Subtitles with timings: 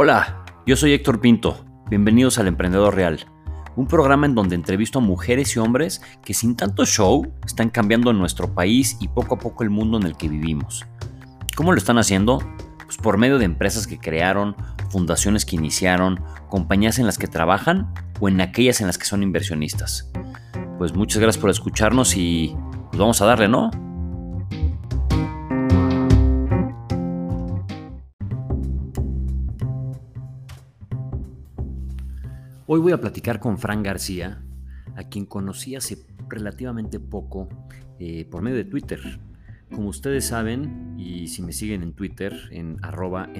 [0.00, 1.64] Hola, yo soy Héctor Pinto.
[1.90, 3.26] Bienvenidos al Emprendedor Real,
[3.74, 8.12] un programa en donde entrevisto a mujeres y hombres que sin tanto show están cambiando
[8.12, 10.86] nuestro país y poco a poco el mundo en el que vivimos.
[11.56, 12.38] ¿Cómo lo están haciendo?
[12.84, 14.54] Pues por medio de empresas que crearon,
[14.88, 19.24] fundaciones que iniciaron, compañías en las que trabajan o en aquellas en las que son
[19.24, 20.12] inversionistas.
[20.78, 22.54] Pues muchas gracias por escucharnos y
[22.90, 23.72] pues vamos a darle, ¿no?
[32.70, 34.42] Hoy voy a platicar con Fran García,
[34.94, 37.48] a quien conocí hace relativamente poco
[37.98, 39.00] eh, por medio de Twitter.
[39.74, 43.30] Como ustedes saben, y si me siguen en Twitter, en arroba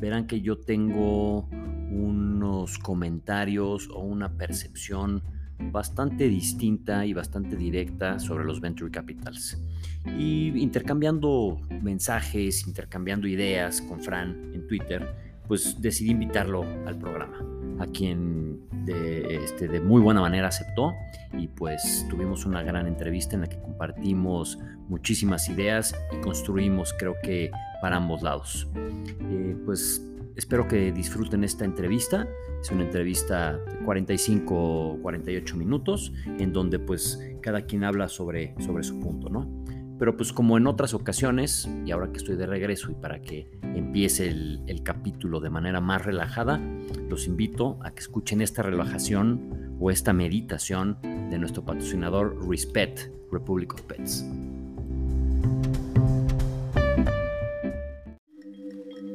[0.00, 1.48] verán que yo tengo
[1.90, 5.24] unos comentarios o una percepción
[5.58, 9.60] bastante distinta y bastante directa sobre los venture capitals.
[10.16, 17.86] Y intercambiando mensajes, intercambiando ideas con Fran en Twitter, pues decidí invitarlo al programa a
[17.86, 20.94] quien de, este, de muy buena manera aceptó
[21.36, 27.16] y pues tuvimos una gran entrevista en la que compartimos muchísimas ideas y construimos creo
[27.22, 28.68] que para ambos lados.
[29.30, 30.02] Eh, pues
[30.36, 32.26] espero que disfruten esta entrevista.
[32.60, 38.82] Es una entrevista de 45 48 minutos en donde pues cada quien habla sobre, sobre
[38.84, 39.65] su punto, ¿no?
[39.98, 43.50] Pero pues como en otras ocasiones, y ahora que estoy de regreso y para que
[43.62, 46.60] empiece el, capítulo de manera más relajada,
[47.08, 53.74] los invito a que escuchen esta relajación o esta meditación de nuestro patrocinador Respect, Republic
[53.74, 54.24] of Pets.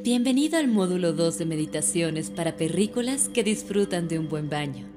[0.03, 4.90] Bienvenido al módulo 2 de meditaciones para perrícolas que disfrutan de un buen baño.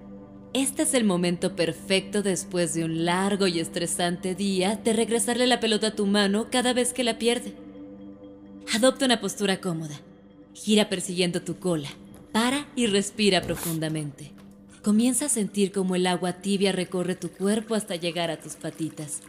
[0.55, 5.59] Este es el momento perfecto después de un largo y estresante día de regresarle la
[5.59, 7.55] pelota a tu mano cada vez que la pierde.
[8.73, 10.01] Adopta una postura cómoda.
[10.55, 11.89] Gira persiguiendo tu cola.
[12.31, 14.31] Para y respira profundamente.
[14.85, 19.23] Comienza a sentir como el agua tibia recorre tu cuerpo hasta llegar a tus patitas.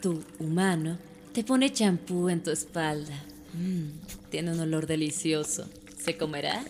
[0.00, 0.96] Tu humano
[1.32, 3.20] te pone champú en tu espalda.
[3.54, 5.68] Mm, tiene un olor delicioso.
[5.98, 6.64] ¿Se comerá?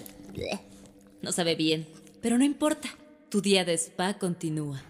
[1.21, 1.87] No sabe bien,
[2.23, 2.89] pero no importa.
[3.33, 4.83] Tu día de spa continúa.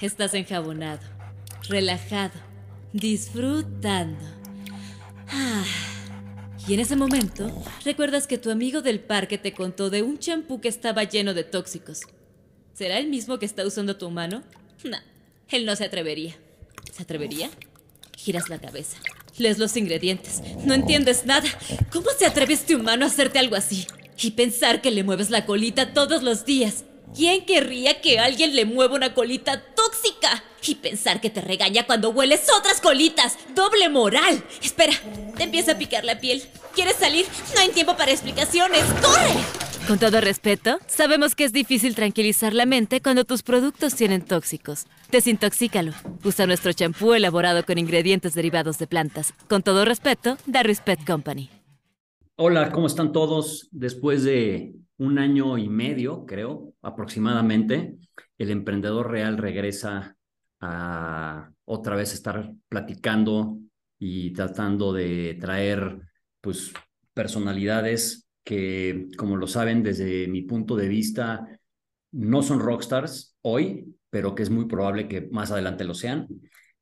[0.00, 1.02] Estás enjabonado,
[1.68, 2.38] relajado,
[2.92, 4.24] disfrutando.
[5.26, 5.64] Ah.
[6.68, 7.50] Y en ese momento,
[7.84, 11.42] recuerdas que tu amigo del parque te contó de un champú que estaba lleno de
[11.42, 12.02] tóxicos.
[12.72, 14.44] ¿Será el mismo que está usando tu mano?
[14.84, 14.98] No,
[15.48, 16.36] él no se atrevería.
[16.92, 17.50] ¿Se atrevería?
[18.16, 18.98] Giras la cabeza.
[19.38, 20.40] Lees los ingredientes.
[20.64, 21.48] No entiendes nada.
[21.92, 23.88] ¿Cómo se atreve este humano a hacerte algo así?
[24.22, 26.84] Y pensar que le mueves la colita todos los días.
[27.14, 30.42] ¿Quién querría que alguien le mueva una colita tóxica?
[30.66, 33.36] Y pensar que te regaña cuando hueles otras colitas.
[33.54, 34.42] ¡Doble moral!
[34.62, 34.94] Espera,
[35.36, 36.42] te empieza a picar la piel.
[36.74, 37.26] ¿Quieres salir?
[37.54, 38.82] No hay tiempo para explicaciones.
[39.02, 39.34] ¡Corre!
[39.86, 44.86] Con todo respeto, sabemos que es difícil tranquilizar la mente cuando tus productos tienen tóxicos.
[45.10, 45.92] Desintoxícalo.
[46.22, 49.34] Usa nuestro champú elaborado con ingredientes derivados de plantas.
[49.48, 51.50] Con todo respeto, The Respect Company.
[52.44, 53.68] Hola, ¿cómo están todos?
[53.70, 57.98] Después de un año y medio, creo, aproximadamente,
[58.36, 60.16] el emprendedor real regresa
[60.58, 63.58] a otra vez estar platicando
[63.96, 66.00] y tratando de traer
[66.40, 66.72] pues
[67.14, 71.46] personalidades que, como lo saben, desde mi punto de vista,
[72.10, 76.26] no son rockstars hoy, pero que es muy probable que más adelante lo sean.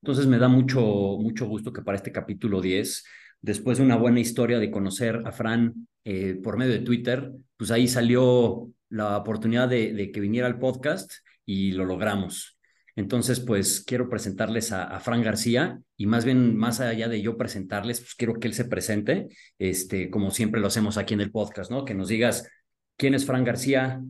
[0.01, 0.81] Entonces me da mucho,
[1.21, 3.05] mucho gusto que para este capítulo 10
[3.41, 7.71] después de una buena historia de conocer a Fran eh, por medio de Twitter, pues
[7.71, 11.13] ahí salió la oportunidad de, que viniera al podcast
[11.47, 12.59] y lo logramos.
[12.97, 18.01] Entonces, pues quiero presentarles a, Fran García y más bien, más allá de yo presentarles,
[18.01, 19.29] pues quiero que él se presente,
[19.59, 21.85] este, como siempre lo hacemos aquí en el podcast, ¿no?
[21.85, 22.49] Que nos digas
[22.97, 24.03] quién es Fran García,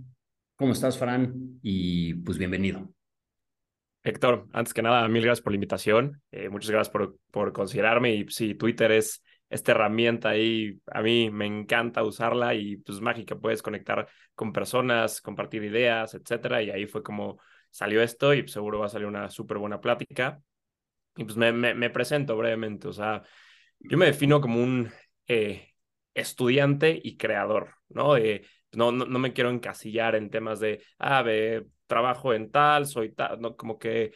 [0.57, 2.93] cómo estás, Fran, y pues bienvenido.
[4.03, 6.23] Héctor, antes que nada, mil gracias por la invitación.
[6.33, 8.15] Eh, muchas gracias por, por considerarme.
[8.15, 10.81] Y sí, Twitter es esta herramienta ahí.
[10.87, 13.37] A mí me encanta usarla y pues mágica.
[13.37, 16.63] Puedes conectar con personas, compartir ideas, etcétera.
[16.63, 17.39] Y ahí fue como
[17.71, 20.41] salió esto y seguro va a salir una súper buena plática.
[21.17, 22.89] Y pues me, me, presento brevemente.
[22.89, 23.23] O sea,
[23.81, 24.91] yo me defino como un
[25.27, 25.75] eh,
[26.15, 28.17] estudiante y creador, ¿no?
[28.17, 32.87] Eh, no, no, no, me quiero encasillar en temas de, ah, ve, trabajo en tal,
[32.87, 34.13] soy tal, no, como que,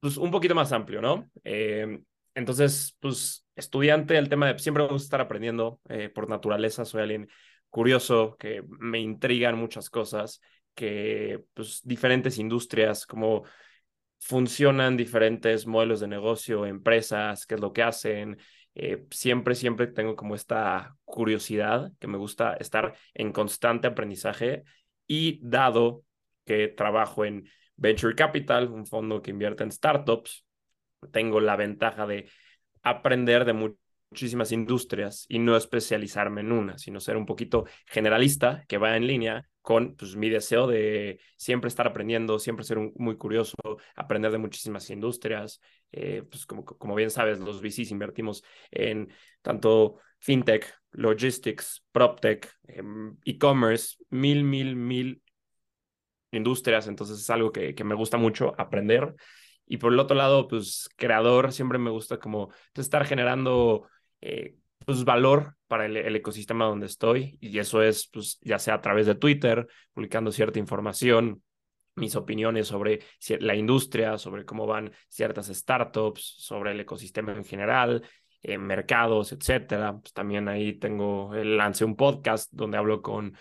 [0.00, 1.28] pues un poquito más amplio, ¿no?
[1.42, 1.98] Eh,
[2.34, 7.02] entonces, pues estudiante, el tema de siempre me gusta estar aprendiendo eh, por naturaleza, soy
[7.02, 7.28] alguien
[7.70, 10.40] curioso, que me intrigan muchas cosas,
[10.74, 13.44] que pues diferentes industrias, como
[14.20, 18.38] funcionan diferentes modelos de negocio, empresas, qué es lo que hacen,
[18.74, 24.62] eh, siempre, siempre tengo como esta curiosidad que me gusta estar en constante aprendizaje
[25.08, 26.04] y dado
[26.48, 27.46] que trabajo en
[27.76, 30.46] Venture Capital, un fondo que invierte en startups,
[31.12, 32.28] tengo la ventaja de
[32.82, 33.76] aprender de
[34.10, 39.06] muchísimas industrias y no especializarme en una, sino ser un poquito generalista que va en
[39.06, 43.54] línea con pues, mi deseo de siempre estar aprendiendo, siempre ser muy curioso,
[43.94, 45.60] aprender de muchísimas industrias.
[45.92, 49.12] Eh, pues como, como bien sabes, los VCs invertimos en
[49.42, 55.22] tanto fintech, logistics, proptech, em, e-commerce, mil, mil, mil
[56.32, 59.14] industrias, entonces es algo que, que me gusta mucho aprender.
[59.68, 63.86] Y por el otro lado, pues creador, siempre me gusta como pues, estar generando
[64.20, 67.36] eh, pues, valor para el, ecosistema donde estoy.
[67.40, 71.42] Y eso es, pues, ya sea a través de Twitter, publicando cierta información,
[71.96, 73.00] mis opiniones sobre
[73.40, 78.02] la industria, sobre cómo van ciertas startups, sobre el ecosistema en general,
[78.42, 79.98] en eh, mercados, etcétera.
[79.98, 83.36] Pues también ahí tengo, lancé un podcast donde hablo con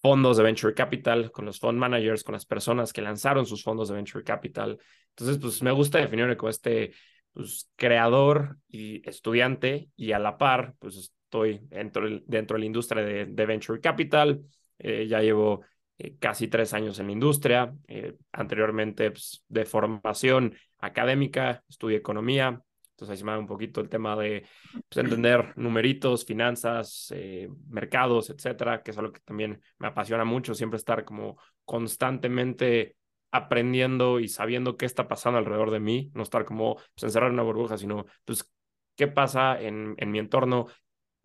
[0.00, 3.88] fondos de venture capital, con los fund managers, con las personas que lanzaron sus fondos
[3.88, 4.78] de venture capital.
[5.10, 6.92] Entonces, pues me gusta definirme como este
[7.32, 13.04] pues, creador y estudiante y a la par, pues estoy dentro, dentro de la industria
[13.04, 14.40] de, venture capital.
[14.78, 15.62] Eh, ya llevo
[15.98, 17.74] eh, casi tres años en la industria.
[17.86, 22.62] Eh, anteriormente, pues, de formación académica, estudié economía,
[23.00, 24.44] entonces ahí se me da un poquito el tema de
[24.88, 30.54] pues, entender numeritos, finanzas, eh, mercados, etcétera, que es algo que también me apasiona mucho,
[30.54, 32.96] siempre estar como constantemente
[33.30, 37.34] aprendiendo y sabiendo qué está pasando alrededor de mí, no estar como pues, encerrado en
[37.34, 38.50] una burbuja, sino pues
[38.96, 40.66] qué pasa en, en mi entorno,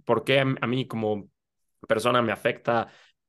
[0.06, 1.30] por qué a, mí como
[1.90, 2.88] persona me afecta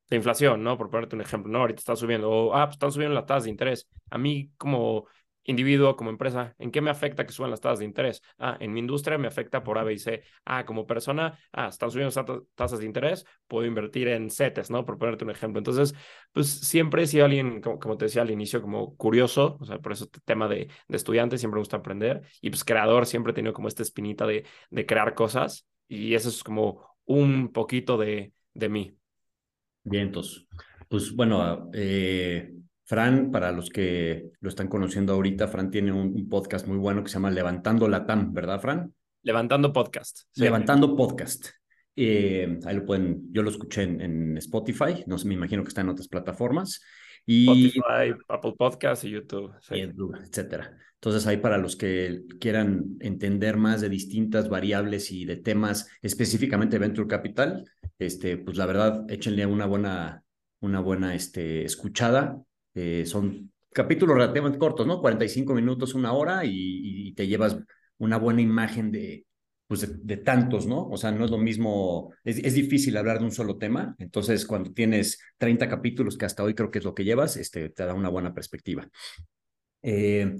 [0.09, 0.79] la inflación, ¿no?
[0.79, 1.61] Por ponerte un ejemplo, ¿no?
[1.63, 3.89] Ahorita está subiendo, o, ah, pues están subiendo las tasas de interés.
[4.11, 5.07] A mí como
[5.47, 8.23] individuo, como empresa, ¿en qué me afecta que suban las tasas de interés?
[8.39, 10.23] Ah, en mi industria me afecta por A, B y C.
[10.45, 14.85] Ah, como persona, ah, están subiendo tasas de interés, puedo invertir en CETES, ¿no?
[14.85, 15.59] Por ponerte un ejemplo.
[15.59, 15.95] Entonces,
[16.33, 19.93] pues siempre he sido alguien, como, te decía al inicio, como curioso, o sea, por
[19.93, 23.35] eso este tema de, de estudiante siempre me gusta aprender y pues creador, siempre he
[23.35, 28.33] tenido como esta espinita de, de crear cosas y eso es como un poquito de,
[28.55, 28.97] de mí.
[29.85, 30.47] Bien, entonces,
[30.89, 32.53] pues bueno, eh,
[32.87, 37.09] Fran, para los que lo están conociendo ahorita, Fran tiene un, podcast muy bueno que
[37.09, 38.95] se llama Levantando la TAM, ¿verdad, Fran?
[39.25, 40.21] Levantando Podcast.
[40.37, 41.49] Levantando Podcast.
[41.97, 45.81] Eh, ahí lo pueden, yo lo escuché en, Spotify, no sé, me imagino que está
[45.81, 46.81] en otras plataformas.
[47.27, 49.53] Y, Spotify, Apple Podcast y YouTube.
[49.69, 50.79] Etcétera.
[50.95, 56.79] Entonces, ahí para los que quieran entender más de distintas variables y de temas específicamente
[56.79, 57.65] Venture Capital,
[57.99, 60.23] este, pues la verdad, échenle una buena,
[60.61, 62.41] una buena este, escuchada.
[62.77, 65.01] Eh, son capítulos relativamente cortos, ¿no?
[65.01, 67.57] 45 minutos, una hora y, te llevas
[67.97, 69.25] una buena imagen de,
[69.67, 70.87] pues de, tantos, ¿no?
[70.89, 74.73] O sea, no es lo mismo, es, difícil hablar de un solo tema, entonces cuando
[74.75, 77.95] tienes 30 capítulos, que hasta hoy creo que es lo que llevas, este, te da
[77.95, 78.87] una buena perspectiva.
[79.83, 80.37] Eh,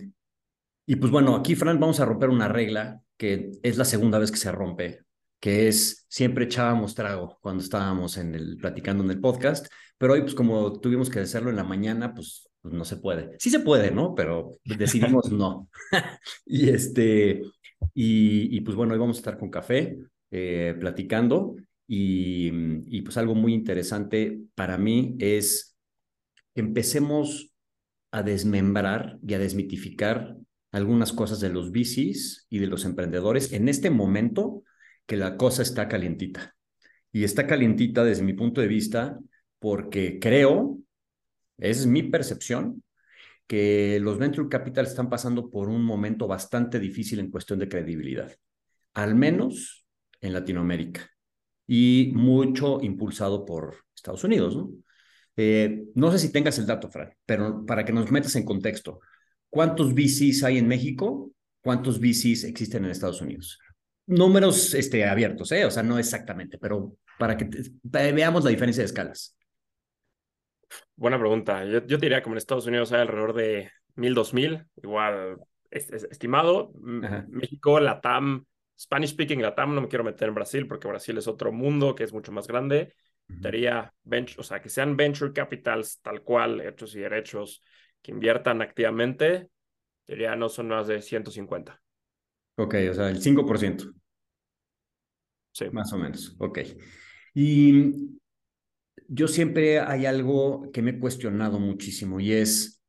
[0.85, 4.31] y pues bueno, aquí, Fran, vamos a romper una regla que es la segunda vez
[4.31, 5.06] que se rompe,
[5.41, 9.67] que es siempre echábamos trago cuando estábamos en el, platicando en el podcast,
[9.99, 13.31] pero hoy, pues como tuvimos que hacerlo en la mañana, pues, pues no se puede.
[13.39, 14.15] Sí se puede, ¿no?
[14.15, 15.69] Pero decidimos no.
[16.47, 17.43] y este,
[17.95, 19.99] y, pues bueno, hoy vamos a estar con café,
[20.31, 21.57] eh, platicando.
[21.89, 22.51] Y,
[22.87, 25.77] y pues algo muy interesante para mí es
[26.55, 27.53] que empecemos
[28.11, 30.37] a desmembrar y a desmitificar
[30.73, 34.63] algunas cosas de los bicis y de los emprendedores en este momento
[35.07, 36.55] que la cosa está calientita.
[37.13, 39.19] Y está calientita desde mi punto de vista
[39.59, 40.79] porque creo,
[41.59, 42.83] es mi percepción,
[43.47, 48.35] que los venture capital están pasando por un momento bastante difícil en cuestión de credibilidad,
[48.95, 49.87] al menos
[50.21, 51.09] en Latinoamérica,
[51.67, 54.71] y mucho impulsado por Estados Unidos, ¿no?
[55.37, 59.01] Eh, no sé si tengas el dato, Fran, pero para que nos metas en contexto,
[59.51, 61.31] ¿cuántos VCs hay en México?
[61.61, 63.59] ¿Cuántos VCs existen en Estados Unidos?
[64.07, 65.65] Números este, abiertos, ¿eh?
[65.65, 67.49] O sea, no exactamente, pero para que
[67.83, 69.37] veamos la diferencia de escalas.
[70.95, 71.65] Buena pregunta.
[71.65, 75.39] Yo, yo diría como en Estados Unidos hay alrededor de mil, dos mil, igual
[75.71, 76.73] es, estimado.
[77.29, 78.45] México, Latam,
[78.79, 82.05] Spanish speaking Latam, no me quiero meter en Brasil porque Brasil es otro mundo que
[82.05, 82.95] es mucho más grande.
[83.29, 83.93] Diría,
[84.39, 87.61] o sea, que sean venture capitals tal cual, hechos y derechos,
[88.01, 89.49] que inviertan activamente,
[90.07, 91.81] diría no son más de 150.
[92.57, 93.93] Ok, o sea, el 5%.
[95.53, 95.67] Sí.
[95.73, 96.59] Más o menos, ok.
[97.35, 98.19] Y
[99.09, 102.83] yo siempre hay algo que me he cuestionado muchísimo y es,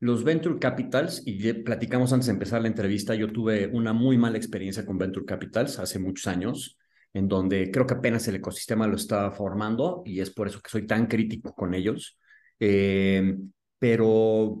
[0.00, 4.36] los venture capitals, y platicamos antes de empezar la entrevista, yo tuve una muy mala
[4.36, 6.78] experiencia con venture capitals hace muchos años,
[7.14, 10.70] en donde creo que apenas el ecosistema lo estaba formando y es por eso que
[10.70, 12.18] soy tan crítico con ellos.
[12.60, 13.36] Eh,
[13.78, 14.60] pero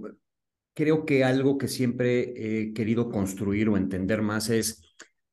[0.76, 4.82] creo que algo que siempre he querido construir o entender más es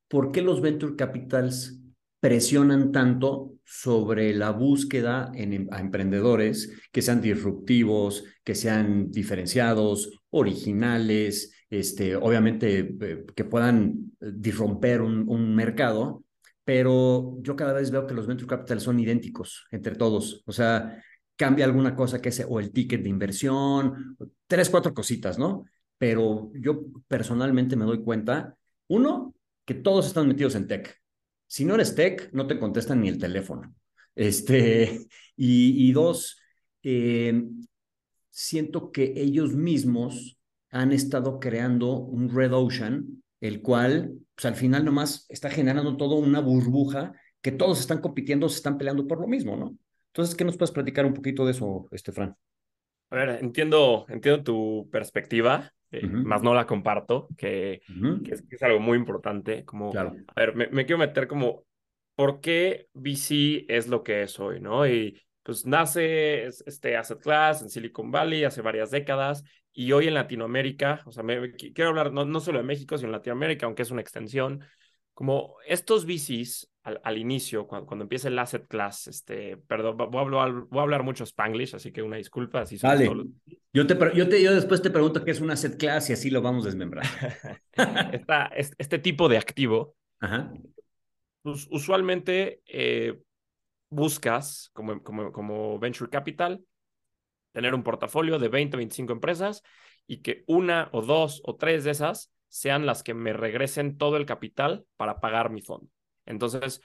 [0.07, 1.81] por qué los venture capitals
[2.21, 10.21] presionan tanto sobre la búsqueda en, em, a emprendedores que sean disruptivos, que sean diferenciados,
[10.29, 16.23] originales, este, obviamente eh, que puedan eh, disromper un, mercado,
[16.63, 20.41] pero yo cada vez veo que los venture capital son idénticos entre todos.
[20.45, 21.03] O sea,
[21.35, 25.65] cambia alguna cosa que es o el ticket de inversión, tres, cuatro cositas, ¿no?
[25.97, 28.55] Pero yo personalmente me doy cuenta,
[28.87, 29.33] uno,
[29.65, 31.01] que todos están metidos en tech.
[31.47, 33.73] Si no eres tech, no te contestan ni el teléfono.
[34.15, 36.39] Este, y, dos,
[36.83, 37.43] eh,
[38.29, 40.37] siento que ellos mismos
[40.69, 46.15] han estado creando un Red Ocean, el cual, pues al final nomás está generando todo
[46.15, 49.77] una burbuja que todos están compitiendo, se están peleando por lo mismo, ¿no?
[50.13, 52.38] Entonces, ¿qué nos puedes platicar un poquito de eso, este Fran?
[53.10, 55.74] A ver, entiendo, entiendo tu perspectiva.
[55.89, 57.82] Eh, más no la comparto, que,
[58.25, 59.65] es, algo muy importante.
[59.65, 61.65] Como, A ver, me, quiero meter como,
[62.15, 64.60] ¿por qué VC es lo que es hoy?
[64.60, 64.88] ¿no?
[64.88, 70.13] Y pues nace este asset class en Silicon Valley hace varias décadas y hoy en
[70.13, 73.82] Latinoamérica, o sea, me, quiero hablar no, no solo de México, sino en Latinoamérica, aunque
[73.82, 74.63] es una extensión,
[75.13, 80.21] como estos VCs al, inicio, cuando, cuando, empieza el asset class, este, perdón, voy a
[80.21, 82.61] hablar, voy a hablar mucho spanglish, así que una disculpa.
[82.61, 83.09] Así Dale.
[83.71, 86.29] Yo, te, yo, te, yo después te pregunto qué es un asset class y así
[86.29, 87.09] lo vamos desmembrando.
[88.11, 89.95] Esta, este tipo de activo,
[91.41, 93.17] Pues, usualmente eh,
[93.89, 96.61] buscas como, como, como venture capital
[97.53, 99.63] tener un portafolio de 20, 25 empresas
[100.05, 104.17] y que una o dos o tres de esas sean las que me regresen todo
[104.17, 105.87] el capital para pagar mi fondo.
[106.25, 106.82] Entonces,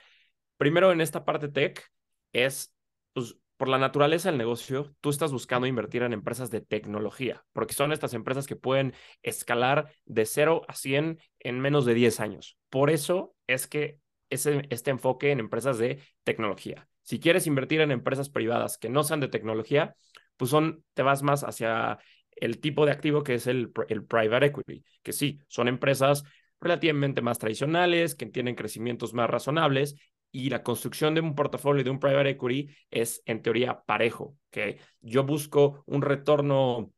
[0.57, 1.90] primero en esta parte tech
[2.33, 2.75] es,
[3.12, 7.75] pues, por la naturaleza del negocio, tú estás buscando invertir en empresas de tecnología, porque
[7.75, 12.57] son estas empresas que pueden escalar de 0 a 100 en menos de 10 años.
[12.71, 13.99] Por eso es que
[14.30, 16.88] ese, este enfoque en empresas de tecnología.
[17.02, 19.97] Si quieres invertir en empresas privadas que no sean de tecnología,
[20.37, 21.99] pues son, te vas más hacia
[22.37, 26.23] el tipo de activo que es el, el private equity, que sí, son empresas
[26.60, 29.94] relativamente más tradicionales, que tienen crecimientos más razonables
[30.30, 34.78] y la construcción de un portafolio de un private equity es en teoría parejo, que
[35.00, 36.92] yo busco un retorno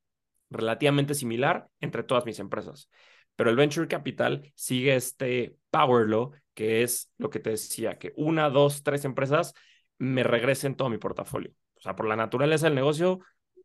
[0.51, 2.89] relativamente similar entre todas mis empresas.
[3.37, 8.13] Pero el venture capital sigue este power law, que es lo que te decía, que
[8.17, 9.55] una, dos, tres empresas
[9.99, 11.53] me regresen todo mi portafolio.
[11.77, 13.21] O sea, por la naturaleza del negocio,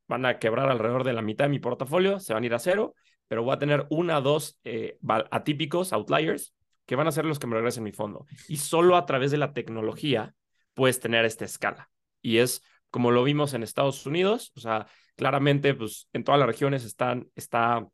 [0.07, 2.59] van a quebrar alrededor de la mitad de mi portafolio, se van a ir a
[2.59, 2.93] cero,
[3.27, 4.97] pero voy a tener una dos eh,
[5.31, 6.53] atípicos, outliers,
[6.85, 8.25] que van a ser los que me regresen mi fondo.
[8.47, 10.35] Y solo a través de la tecnología
[10.73, 11.89] puedes tener esta escala.
[12.21, 16.47] Y es como lo vimos en Estados Unidos, o sea, claramente, pues en todas las
[16.47, 17.85] regiones están, está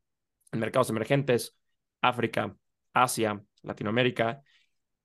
[0.51, 1.57] en mercados emergentes,
[2.01, 2.55] África,
[2.93, 4.41] Asia, Latinoamérica,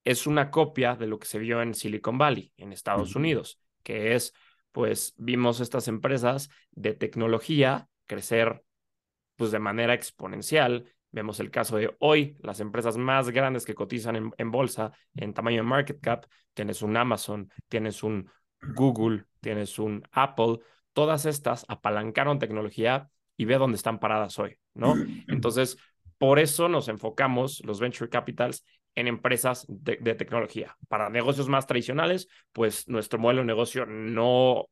[0.04, 4.14] es una copia de lo que se vio en Silicon Valley, en Estados Unidos, que
[4.14, 4.35] es
[4.76, 8.62] pues vimos estas empresas de tecnología crecer
[9.36, 10.92] pues de manera exponencial.
[11.12, 15.58] Vemos el caso de hoy, las empresas más grandes que cotizan en, bolsa en tamaño
[15.58, 18.28] de market cap, tienes un Amazon, tienes un
[18.74, 20.58] Google, tienes un Apple,
[20.92, 24.94] todas estas apalancaron tecnología y ve dónde están paradas hoy, ¿no?
[25.28, 25.78] Entonces,
[26.18, 28.64] por eso nos enfocamos los venture capitals
[28.94, 30.76] en empresas de, tecnología.
[30.88, 34.64] Para negocios más tradicionales, pues nuestro modelo de negocio no,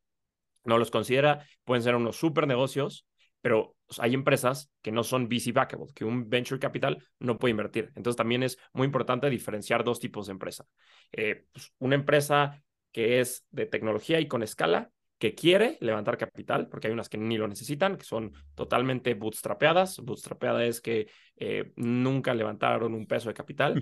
[0.65, 3.07] no los considera, pueden ser unos super negocios,
[3.45, 7.93] pero hay empresas que no son VC backable, que un venture capital no puede invertir.
[7.95, 10.65] Entonces también es muy importante diferenciar dos tipos de empresa.
[11.13, 16.71] Eh, pues, una empresa que es de tecnología y con escala, que quiere levantar capital,
[16.71, 19.99] porque hay unas que ni lo necesitan, que son totalmente bootstrapeadas.
[19.99, 23.75] Bootstrapeada es que eh, nunca levantaron un peso de capital.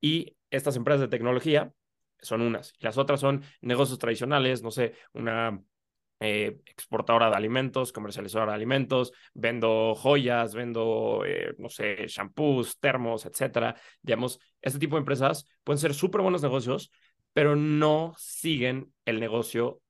[0.00, 1.72] Y estas empresas de tecnología
[2.20, 2.72] son unas.
[2.80, 5.62] Y las otras son negocios tradicionales, no sé, una
[6.20, 13.26] eh, exportadora de alimentos, comercializadora de alimentos, vendo joyas, vendo, eh, no sé, shampoos, termos,
[13.26, 13.76] etcétera.
[14.02, 16.90] Digamos, este tipo de empresas pueden ser súper buenos negocios,
[17.32, 19.80] pero no siguen el negocio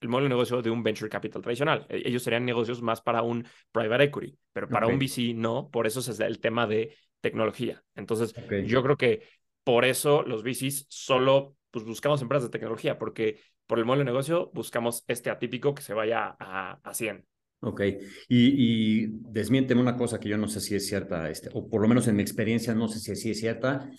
[0.00, 1.86] el modelo de negocio de un venture capital tradicional.
[1.88, 5.86] E, ellos serían negocios más para un private equity, pero para un VC no, por
[5.86, 7.82] eso es el tema de tecnología.
[7.94, 8.34] Entonces,
[8.66, 9.22] yo creo que
[9.64, 14.12] por eso los VCs solo pues, buscamos empresas de tecnología, porque por el modelo de
[14.12, 17.26] negocio buscamos este atípico que se vaya a, a 100.
[17.58, 17.96] Ok, y,
[18.28, 21.88] y desmiénteme una cosa que yo no sé si es cierta, este, o por lo
[21.88, 23.90] menos en mi experiencia no sé si es cierta.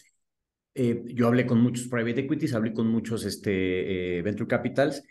[0.74, 5.03] Eh, yo hablé con muchos private equities, hablé con muchos este, eh, venture capitals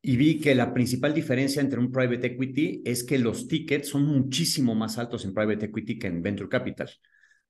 [0.00, 4.06] y vi que la principal diferencia entre un private equity es que los tickets son
[4.06, 6.88] muchísimo más altos en private equity que en venture capital.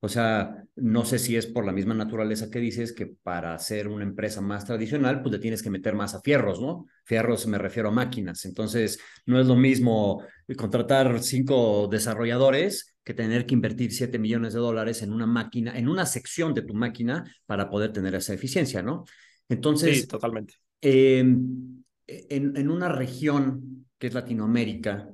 [0.00, 3.88] O sea, no sé si es por la misma naturaleza que dices que para ser
[3.88, 6.86] una empresa más tradicional, pues le tienes que meter más a fierros, ¿no?
[7.04, 8.44] Fierros me refiero a máquinas.
[8.44, 10.22] Entonces, no es lo mismo
[10.56, 15.88] contratar cinco desarrolladores que tener que invertir siete millones de dólares en una máquina, en
[15.88, 19.04] una sección de tu máquina para poder tener esa eficiencia, ¿no?
[19.48, 20.54] Entonces, sí, totalmente.
[20.80, 25.08] Em, en, en una región que es Latinoamérica,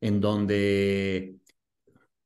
[0.00, 1.37] en donde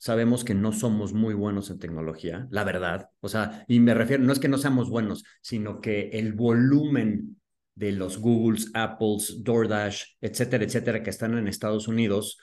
[0.03, 3.11] sabemos que no somos muy buenos en tecnología, la verdad.
[3.21, 7.41] O sea, y me refiero, no es que no seamos buenos, sino que el volumen
[7.77, 12.39] de los Googles, Apples, DoorDash, etcétera, etcétera, que están en Estados Unidos,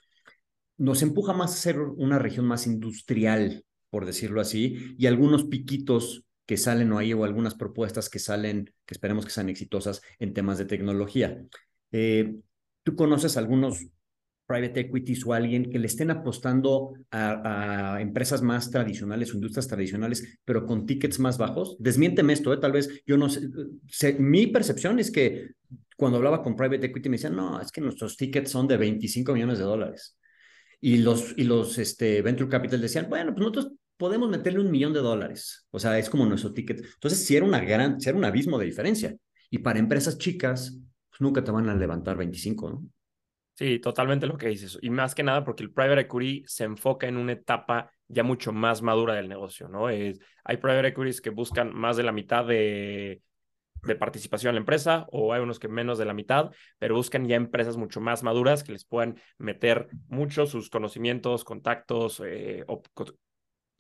[0.77, 6.23] nos empuja más a ser una región más industrial, por decirlo así, y algunos piquitos
[6.45, 10.59] que salen ahí o algunas propuestas que salen, que esperemos que sean exitosas en temas
[10.59, 11.43] de tecnología.
[11.91, 12.37] Eh,
[12.83, 13.85] ¿Tú conoces algunos
[14.49, 20.39] private equities o alguien que le estén apostando a, empresas más tradicionales o industrias tradicionales,
[20.43, 21.77] pero con tickets más bajos?
[21.79, 22.57] Desmiénteme esto, ¿eh?
[22.57, 25.51] tal vez yo no sé, mi percepción es que
[25.95, 29.33] cuando hablaba con private equity me decían, no, es que nuestros tickets son de 25
[29.33, 30.17] millones de dólares.
[30.81, 34.93] Y los, y los este, venture capital decían, bueno, pues nosotros podemos meterle un millón
[34.93, 35.67] de dólares.
[35.71, 36.79] O sea, es como nuestro ticket.
[36.79, 39.15] Entonces, si era, una gran, era un abismo de diferencia.
[39.49, 40.79] Y para empresas chicas,
[41.09, 42.83] pues nunca te van a levantar 25, ¿no?
[43.59, 44.79] Sí, totalmente lo que dices.
[44.81, 48.53] Y más que nada porque el private equity se enfoca en una etapa ya mucho
[48.53, 49.89] más madura del negocio, ¿no?
[49.89, 53.21] Es, hay private equities que buscan más de la mitad de,
[53.83, 57.27] de participación en la empresa o hay unos que menos de la mitad, pero buscan
[57.27, 62.63] ya empresas mucho más maduras que les puedan meter mucho sus conocimientos, contactos, eh,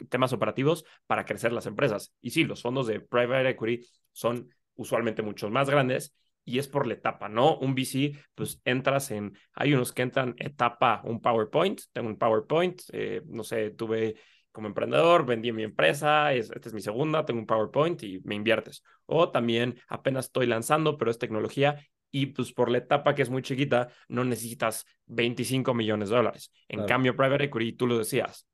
[0.09, 2.13] temas operativos para crecer las empresas.
[2.21, 6.13] Y sí, los fondos de private equity son usualmente mucho más grandes
[6.49, 7.57] y es por la etapa, ¿no?
[7.57, 12.81] Un VC, pues entras en, hay unos que entran etapa, un PowerPoint, tengo un PowerPoint,
[12.91, 14.15] eh, no sé, tuve
[14.51, 18.81] como emprendedor, vendí mi empresa, esta es mi segunda, tengo un PowerPoint y me inviertes.
[19.05, 23.29] O también apenas estoy lanzando, pero es tecnología y pues por la etapa que es
[23.29, 26.51] muy chiquita, no necesitas 25 millones de dólares.
[26.67, 28.47] En cambio, private equity, tú lo decías,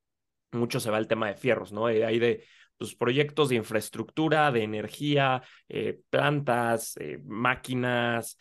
[0.51, 1.85] mucho se va el tema de fierros, ¿no?
[1.85, 2.43] Hay de
[2.77, 8.37] tus proyectos de infraestructura, de energía, eh, plantas, eh, máquinas,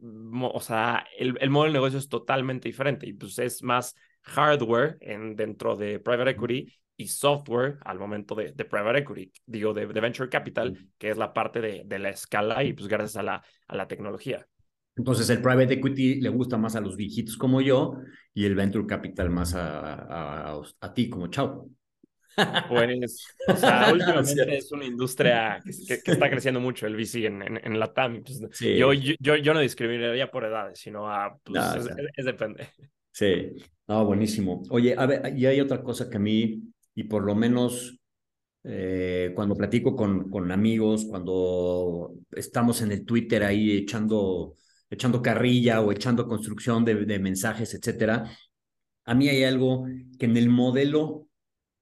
[0.00, 4.96] o sea, el, el, modelo de negocio es totalmente diferente y pues es más hardware
[5.00, 9.86] en, dentro de private equity y software al momento de, de private equity, digo, de,
[9.86, 13.22] de, venture capital, que es la parte de, de, la escala y pues gracias a
[13.22, 14.46] la, a la tecnología.
[14.96, 17.94] Entonces el private equity le gusta más a los viejitos como yo
[18.34, 21.70] y el venture capital más a, a, a ti como chao.
[22.68, 27.78] Pues, o sea, últimamente es una industria que, está creciendo mucho el VC en, en,
[27.78, 28.22] la TAM.
[28.22, 31.62] Pues, yo, yo, yo, no discriminaría por edades, sino a, pues,
[32.16, 32.68] es, depende.
[33.10, 34.62] Sí, no, buenísimo.
[34.70, 36.62] Oye, a ver, y hay otra cosa que a mí,
[36.94, 37.98] y por lo menos
[38.64, 44.56] eh, cuando platico con, con amigos, cuando estamos en el Twitter ahí echando,
[44.90, 48.30] echando carrilla o echando construcción de, de mensajes, etcétera,
[49.04, 49.86] a mí hay algo
[50.18, 51.27] que en el modelo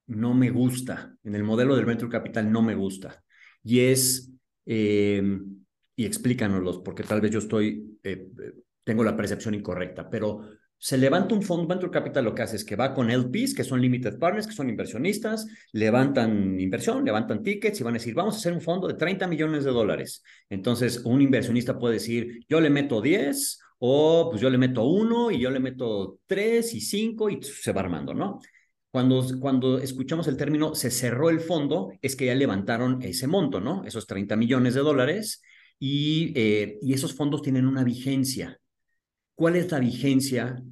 [0.07, 3.23] no me gusta, en el modelo del venture capital no me gusta.
[3.62, 4.31] Y es,
[4.66, 5.23] eh,
[5.97, 8.29] y explícanoslos, porque tal vez yo estoy, eh,
[8.85, 12.64] tengo la percepción incorrecta, pero se levanta un fondo, venture capital lo que hace es
[12.64, 17.81] que va con LPs, que son limited partners, que son inversionistas, levantan inversión, levantan tickets
[17.81, 20.23] y van a decir, vamos a hacer un fondo de 30 millones de dólares.
[20.51, 25.31] Entonces, un inversionista puede decir, yo le meto 10 o pues yo le meto 1
[25.31, 28.40] y yo le meto 3 y 5 y se va armando, ¿no?
[28.97, 33.61] Cuando, cuando escuchamos el término se cerró el fondo, es que ya levantaron ese monto,
[33.61, 33.85] ¿no?
[33.85, 35.43] Esos 30 millones de dólares
[35.79, 38.59] y, eh, y esos fondos tienen una vigencia.
[39.35, 40.63] ¿Cuál es la vigencia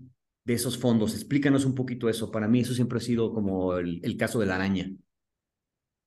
[0.42, 1.12] de esos fondos?
[1.12, 2.30] Explícanos un poquito eso.
[2.30, 4.90] Para mí eso siempre ha sido como el, el caso de la araña.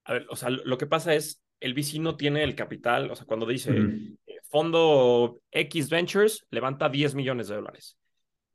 [0.05, 3.15] A ver, o sea, lo que pasa es, el VC no tiene el capital, o
[3.15, 3.77] sea, cuando dice
[4.25, 7.95] eh, fondo X Ventures levanta 10 millones de dólares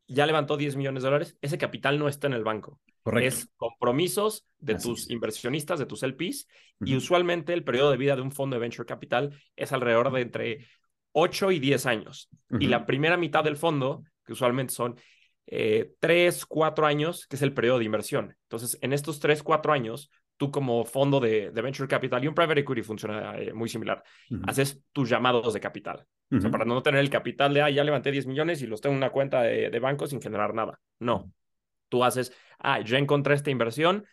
[0.08, 2.80] ya levantó 10 millones de dólares, ese capital no está en el banco.
[3.02, 3.28] Correcto.
[3.28, 6.46] Es compromisos de tus inversionistas, de tus LPs,
[6.84, 10.20] y usualmente el periodo de vida de un fondo de venture capital es alrededor de
[10.20, 10.66] entre
[11.12, 12.28] 8 y 10 años.
[12.58, 14.96] Y la primera mitad del fondo, que usualmente son
[15.46, 18.36] eh, 3, 4 años, que es el periodo de inversión.
[18.44, 22.60] Entonces, en estos 3, 4 años, tú como fondo de, venture capital y un private
[22.60, 24.02] equity funciona eh, muy similar,
[24.46, 26.04] haces tus llamados de capital.
[26.30, 28.80] o sea, para no tener el capital de, ah, ya levanté 10 millones y los
[28.80, 30.80] tengo en una cuenta de, banco sin generar nada.
[30.98, 31.32] No.
[31.92, 34.06] Tú haces, ah, ya encontré esta inversión,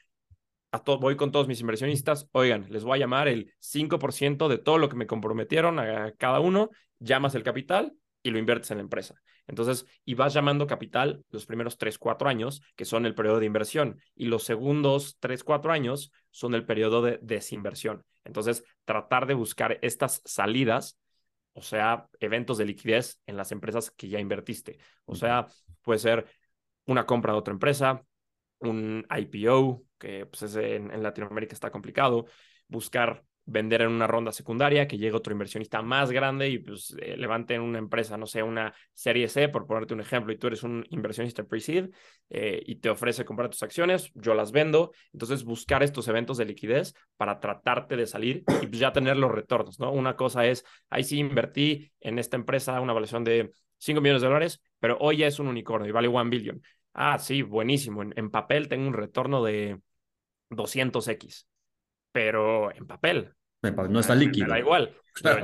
[0.73, 4.77] a voy con todos mis inversionistas, oigan, les voy a llamar el 5% de todo
[4.77, 8.83] lo que me comprometieron a cada uno, llamas el capital y lo inviertes en la
[8.83, 9.15] empresa.
[9.47, 13.45] Entonces, y vas llamando capital los primeros 3, 4 años, que son el periodo de
[13.45, 18.03] inversión, y los segundos 3, 4 años son el periodo de desinversión.
[18.25, 20.99] Entonces, tratar de buscar estas salidas,
[21.53, 24.79] o sea, eventos de liquidez en las empresas que ya invertiste.
[25.05, 25.47] O sea,
[25.81, 26.27] puede ser
[26.89, 28.03] una compra de otra empresa,
[28.59, 32.25] un IPO, que pues en, en Latinoamérica está complicado,
[32.67, 37.17] buscar vender en una ronda secundaria, que llegue otro inversionista más grande y pues eh,
[37.17, 40.47] levante en una empresa, no sé, una serie C, por ponerte un ejemplo, y tú
[40.47, 41.89] eres un inversionista pre-seed
[42.29, 44.91] eh, y te ofrece comprar tus acciones, yo las vendo.
[45.13, 49.31] Entonces, buscar estos eventos de liquidez para tratarte de salir y pues, ya tener los
[49.31, 49.91] retornos, ¿no?
[49.91, 54.27] Una cosa es, ahí sí invertí en esta empresa una evaluación de 5 millones de
[54.27, 56.61] dólares, pero hoy ya es un unicornio y vale 1 billion.
[56.93, 58.01] Ah, sí, buenísimo.
[58.01, 59.79] En, en papel tengo un retorno de
[60.49, 61.45] 200x,
[62.11, 64.47] pero en papel, no está líquido.
[64.47, 64.95] Me da igual.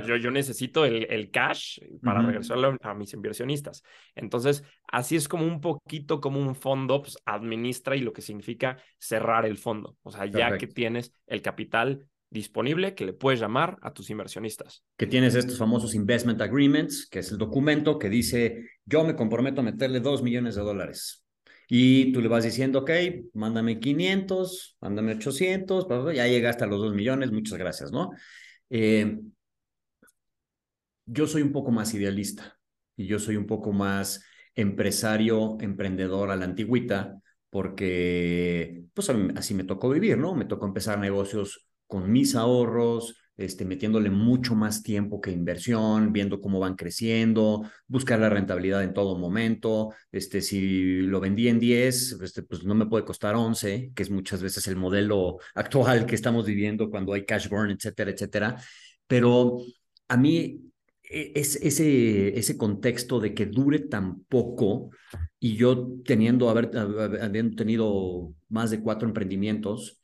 [0.06, 3.84] Yo, yo, necesito el, el cash para regresarlo a mis inversionistas.
[4.14, 8.78] Entonces, así es como un poquito como un fondo pues, administra y lo que significa
[8.98, 9.98] cerrar el fondo.
[10.04, 14.84] O sea, ya que tienes el capital disponible que le puedes llamar a tus inversionistas.
[14.98, 19.60] Que tienes estos famosos investment agreements, que es el documento que dice, yo me comprometo
[19.60, 21.25] a meterle dos millones de dólares.
[21.68, 22.92] Y tú le vas diciendo, ok,
[23.34, 28.12] mándame 500, mándame 800, ya llegaste a los 2 millones, muchas gracias, ¿no?
[28.70, 29.20] Eh,
[31.06, 32.58] yo soy un poco más idealista
[32.96, 34.24] y yo soy un poco más
[34.56, 40.34] empresario, emprendedor a la antigüita, porque pues así me tocó vivir, ¿no?
[40.36, 46.40] Me tocó empezar negocios con mis ahorros, este, metiéndole mucho más tiempo que inversión, viendo
[46.42, 49.94] cómo van creciendo, buscar la rentabilidad en todo momento.
[50.12, 54.10] Este, si lo vendí en 10, este, pues no me puede costar 11, que es
[54.10, 58.56] muchas veces el modelo actual que estamos viviendo cuando hay cash burn, etcétera, etcétera.
[59.08, 59.58] Pero
[60.08, 60.62] a mí
[61.04, 64.92] e, es, ese, ese contexto de que dure tan poco
[65.40, 66.72] y yo teniendo, haber,
[67.22, 70.00] habiendo tenido más de cuatro emprendimientos,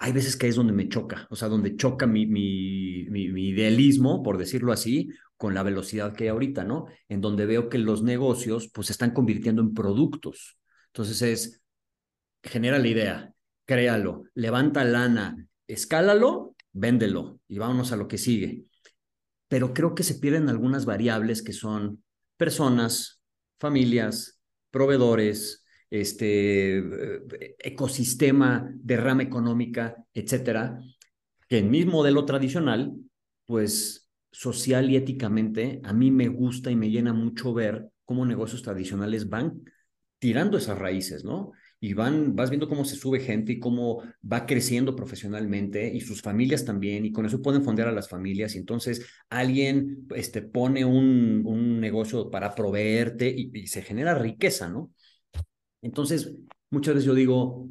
[0.00, 4.72] hay veces que es donde me choca, o sea, donde choca mi, idealismo, por decirlo
[4.72, 6.86] así, con la velocidad que hay ahorita, ¿no?
[7.08, 10.58] En donde veo que los negocios pues se están convirtiendo en productos.
[10.88, 11.62] Entonces es,
[12.42, 13.32] genera la idea,
[13.64, 18.66] créalo, levanta lana, escálalo, véndelo y vámonos a lo que sigue.
[19.48, 22.04] Pero creo que se pierden algunas variables que son
[22.36, 23.20] personas,
[23.58, 30.80] familias, proveedores, este eh, ecosistema de rama económica, etcétera,
[31.48, 32.92] que en mi modelo tradicional,
[33.46, 38.62] pues social y éticamente, a mí me gusta y me llena mucho ver cómo negocios
[38.62, 39.62] tradicionales van
[40.18, 41.52] tirando esas raíces, ¿no?
[41.80, 46.20] Y van, vas viendo cómo se sube gente y cómo va creciendo profesionalmente y sus
[46.22, 48.54] familias también, y con eso pueden fondear a las familias.
[48.54, 54.90] Y entonces alguien este, pone un, un negocio para proveerte y se genera riqueza, ¿no?
[55.82, 56.36] Entonces,
[56.70, 57.68] muchas veces yo digo,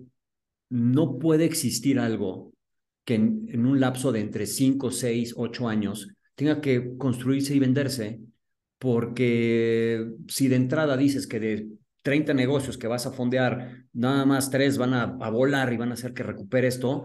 [0.70, 2.54] no puede existir algo
[3.06, 8.20] que en, un lapso de entre 5, 6, 8 años tenga que construirse y venderse,
[8.78, 11.68] porque si de entrada dices que de
[12.04, 15.94] 30 negocios que vas a fondear, nada más 3 van a, volar y van a
[15.94, 17.04] hacer que recupere esto,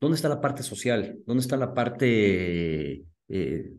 [0.00, 1.18] ¿dónde está la parte social?
[1.26, 3.72] ¿Dónde está la parte, eh,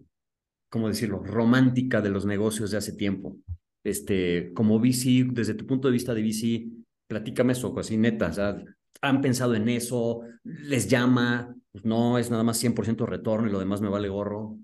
[0.69, 3.38] ¿cómo decirlo?, romántica de los negocios de hace tiempo
[3.84, 6.67] este, como VC, desde tu punto de vista de VC,
[7.08, 8.63] platícame eso, así neta, o sea,
[9.02, 10.22] ¿han pensado en eso?
[10.44, 11.56] ¿Les llama?
[11.72, 14.58] Pues no, es nada más 100% retorno y lo demás me vale gorro.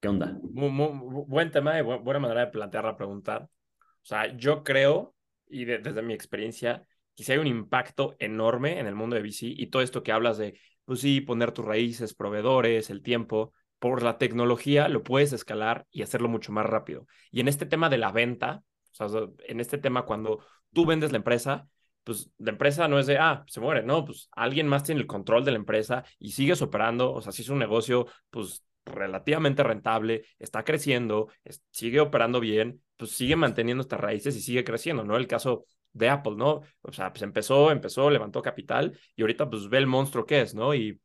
[0.00, 0.38] ¿Qué onda?
[0.40, 3.48] buen tema y buena manera de plantear la pregunta.
[3.80, 5.14] O sea, yo creo,
[5.48, 9.46] y desde mi experiencia, que si hay un impacto enorme en el mundo de VC
[9.46, 14.02] y todo esto que hablas de, pues sí, poner tus raíces, proveedores, el tiempo, por
[14.02, 17.06] la tecnología lo puedes escalar y hacerlo mucho más rápido.
[17.30, 18.62] Y en este tema de la venta,
[18.98, 20.40] o sea, en este tema cuando
[20.72, 21.68] tú vendes la empresa,
[22.04, 25.06] pues la empresa no es de, ah, se muere, no, pues alguien más tiene el
[25.06, 29.62] control de la empresa y sigues operando, o sea, si es un negocio, pues relativamente
[29.62, 31.28] rentable, está creciendo,
[31.70, 35.16] sigue operando bien, pues sigue manteniendo estas raíces y sigue creciendo, ¿no?
[35.16, 36.62] El caso de Apple, ¿no?
[36.82, 40.54] O sea, pues empezó, empezó, levantó capital y ahorita pues ve el monstruo que es,
[40.54, 40.74] ¿no?
[40.74, 41.00] Y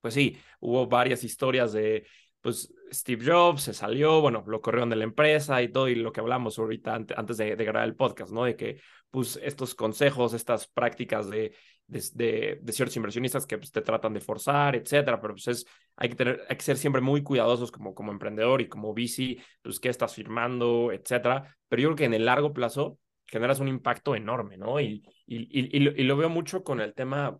[0.00, 2.06] pues sí, hubo varias historias de,
[2.40, 6.12] pues Steve Jobs se salió, bueno, lo corrieron de la empresa y todo, y lo
[6.12, 8.44] que hablamos ahorita antes de, grabar el podcast, ¿no?
[8.44, 11.54] De que, pues, estos consejos, estas prácticas de,
[11.86, 16.08] de, de, ciertos inversionistas que pues, te tratan de forzar, etcétera, pero pues es, hay
[16.08, 19.80] que tener, hay que ser siempre muy cuidadosos como, como emprendedor y como VC, pues,
[19.80, 22.98] qué estás firmando, etcétera, pero yo creo que en el largo plazo,
[23.30, 24.80] generas un impacto enorme, ¿no?
[24.80, 27.38] Y, y, y, lo, veo mucho con el tema,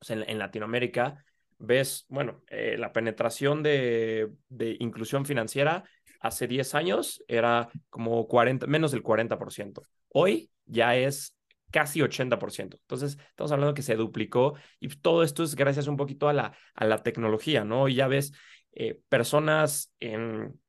[0.00, 1.24] sea, en, Latinoamérica,
[1.62, 5.84] ves, bueno, eh, la penetración de, de, inclusión financiera
[6.20, 9.82] hace 10 años era como 40, menos del 40%.
[10.08, 11.36] Hoy ya es
[11.70, 12.78] casi 80%.
[12.80, 16.56] Entonces, estamos hablando que se duplicó y todo esto es gracias un poquito a la,
[16.74, 17.88] a la tecnología, ¿no?
[17.88, 18.32] Y ya ves
[18.74, 20.60] eh, personas en,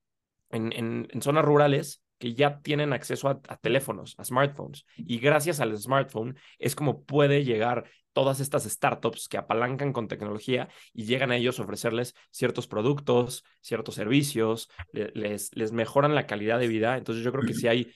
[0.49, 4.86] en, en, zonas rurales que ya tienen acceso a, teléfonos, a smartphones.
[4.95, 10.69] Y gracias al smartphone es como puede llegar todas estas startups que apalancan con tecnología
[10.93, 16.60] y llegan a ellos a ofrecerles ciertos productos, ciertos servicios, les, les mejoran la calidad
[16.60, 16.97] de vida.
[16.97, 17.91] Entonces yo creo que si hay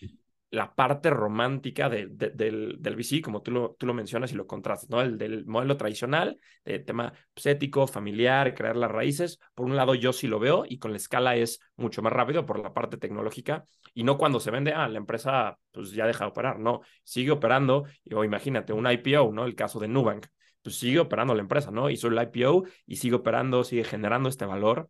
[0.50, 4.90] la parte romántica del, del VC, como tú lo, tú lo mencionas y lo contrastas,
[4.90, 5.02] ¿no?
[5.02, 9.40] El del modelo tradicional, de tema pues, familiar, crear las raíces.
[9.54, 12.46] Por un lado, yo sí lo veo y con la escala es mucho más rápido
[12.46, 16.26] por la parte tecnológica y no cuando se vende, ah, la empresa pues ya deja
[16.26, 16.60] de operar.
[16.60, 17.86] No, sigue operando.
[18.16, 19.46] O imagínate, un IPO, ¿no?
[19.46, 20.28] El caso de Nubank,
[20.62, 21.90] pues sigue operando la empresa, ¿no?
[21.90, 24.90] Hizo el IPO y sigue operando, sigue generando este valor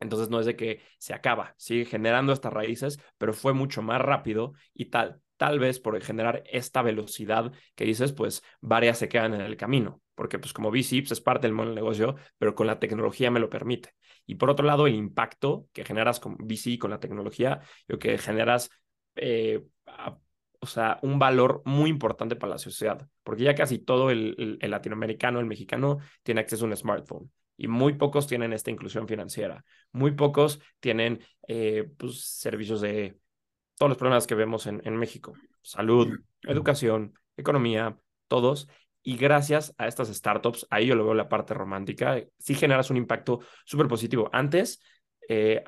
[0.00, 4.00] entonces no es de que se acaba, sigue generando estas raíces, pero fue mucho más
[4.00, 9.34] rápido y tal, tal vez por generar esta velocidad que dices, pues varias se quedan
[9.34, 12.54] en el camino, porque pues como VC pues, es parte del modelo de negocio, pero
[12.54, 13.90] con la tecnología me lo permite.
[14.26, 18.16] Y por otro lado, el impacto que generas con VC, con la tecnología, yo que
[18.18, 18.70] generas,
[19.16, 19.62] eh,
[20.60, 25.40] o sea, un valor muy importante para la sociedad, porque ya casi todo el latinoamericano,
[25.40, 29.66] el mexicano, tiene acceso a un smartphone y muy pocos tienen esta inclusión financiera.
[29.92, 33.18] Muy pocos tienen eh, pues, servicios de
[33.76, 35.34] todos los problemas que vemos en, en México.
[35.60, 38.66] Salud, educación, economía, todos.
[39.02, 42.96] Y gracias a estas startups, ahí yo lo veo la parte romántica, sí generas un
[42.96, 44.30] impacto súper positivo.
[44.32, 44.82] Antes,
[45.28, 45.62] eh,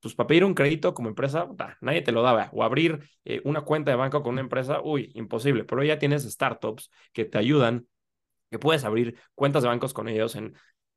[0.00, 1.48] pues para pedir un crédito como empresa,
[1.80, 2.50] nadie te lo daba.
[2.52, 5.64] O abrir eh, una cuenta de banco con una empresa, uy, imposible.
[5.64, 7.86] Pero ya tienes startups que te ayudan,
[8.50, 10.54] que puedes abrir cuentas de bancos con ellos en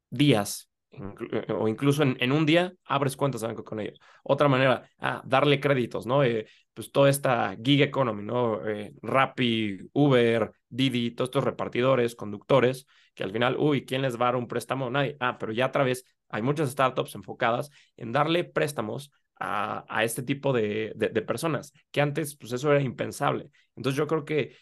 [0.10, 4.00] días eh, o incluso en, un día abres cuentas banco con ellos.
[4.24, 6.24] Otra manera, ah, darle créditos, ¿no?
[6.24, 8.66] Eh, pues toda esta gig economy, ¿no?
[8.68, 14.26] Eh, Rappi, Uber, Didi, todos estos repartidores, conductores, que al final, uy, ¿quién les va
[14.26, 14.90] a dar un préstamo?
[14.90, 15.18] Nadie.
[15.20, 20.24] Ah, pero ya a través, hay muchas startups enfocadas en darle préstamos a, a este
[20.24, 23.50] tipo de, de, de, personas, que antes, pues eso era impensable.
[23.76, 24.56] Entonces yo creo que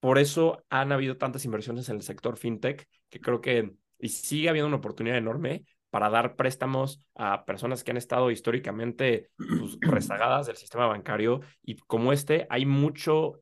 [0.00, 4.48] por eso han habido tantas inversiones en el sector fintech, que creo que y sigue
[4.48, 10.46] habiendo una oportunidad enorme para dar préstamos a personas que han estado históricamente pues, rezagadas
[10.48, 13.40] del sistema bancario y como este hay mucho,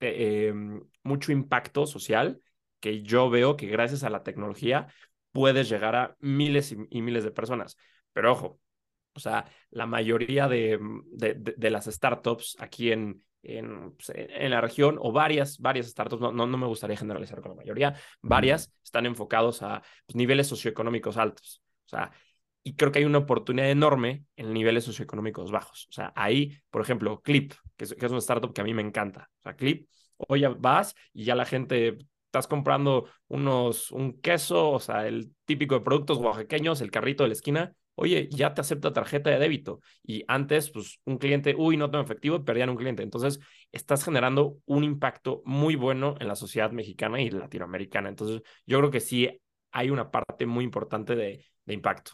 [0.00, 2.40] eh, em, mucho impacto social
[2.80, 4.86] que yo veo que gracias a la tecnología
[5.30, 7.76] puedes llegar a miles y, miles de personas.
[8.14, 8.60] Pero ojo,
[9.12, 10.78] o sea, la mayoría de,
[11.12, 16.32] de, de las startups aquí en, pues, en, la región o varias, varias startups, no,
[16.32, 21.62] no, me gustaría generalizar con la mayoría, varias están enfocados a pues, niveles socioeconómicos altos.
[21.86, 22.10] O sea,
[22.62, 25.86] y creo que hay una oportunidad enorme en niveles socioeconómicos bajos.
[25.88, 28.74] O sea, ahí, por ejemplo, Clip, que es, que es una startup que a mí
[28.74, 29.30] me encanta.
[29.38, 34.80] O sea, Clip, hoy vas y ya la gente estás comprando unos, un queso, o
[34.80, 38.92] sea, el típico de productos oaxaqueños, el carrito de la esquina, oye, ya te acepta
[38.92, 39.80] tarjeta de débito.
[40.02, 43.02] Y antes, pues un cliente, uy, no tengo efectivo, perdían un cliente.
[43.02, 43.40] Entonces,
[43.72, 48.08] estás generando un impacto muy bueno en la sociedad mexicana y latinoamericana.
[48.08, 49.28] Entonces, yo creo que sí
[49.72, 52.12] hay una parte muy importante de, impacto.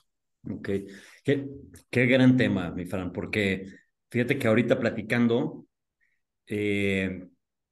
[0.50, 0.68] Ok,
[1.22, 3.66] qué, gran tema, mi Fran, porque
[4.10, 5.66] fíjate que ahorita platicando,
[6.46, 7.28] eh,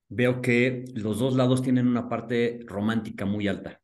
[0.09, 3.82] veo que los dos lados tienen una parte romántica muy alta.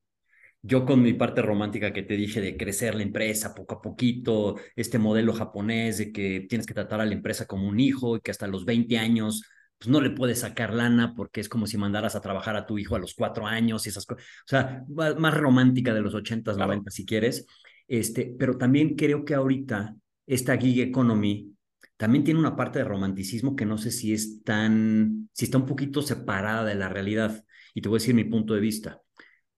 [0.63, 4.57] Yo con mi parte romántica que te dije de crecer la empresa poco a poquito,
[4.75, 8.21] este modelo japonés de que tienes que tratar a la empresa como un hijo y
[8.21, 9.43] que hasta los 20 años
[9.79, 12.79] pues no le puedes sacar lana porque es como si mandaras a trabajar a tu
[12.79, 14.25] hijo a los cuatro años y esas cosas.
[14.25, 17.47] O sea, más romántica de los 80s, 90 si quieres.
[17.87, 19.95] Este, pero también creo que ahorita
[20.27, 21.55] esta gig economy
[21.97, 25.67] también tiene una parte de romanticismo que no sé si es tan, si está un
[25.67, 27.45] poquito separada de la realidad.
[27.73, 29.01] Y te voy a decir mi punto de vista.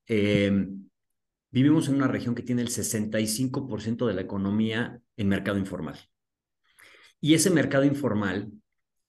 [0.06, 0.66] Eh,
[1.50, 5.98] Vivimos en una región que tiene el 65% de la economía en mercado informal.
[7.20, 8.52] Y ese mercado informal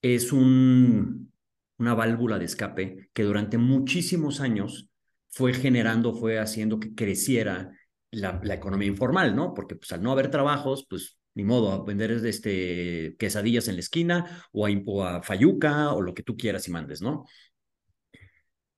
[0.01, 1.31] es un,
[1.77, 4.89] una válvula de escape que durante muchísimos años
[5.29, 7.71] fue generando, fue haciendo que creciera
[8.11, 9.53] la, economía informal, ¿no?
[9.53, 13.79] Porque pues, al no haber trabajos, pues ni modo, a vender este, quesadillas en la
[13.79, 17.25] esquina o a, o a o lo que tú quieras y mandes, ¿no?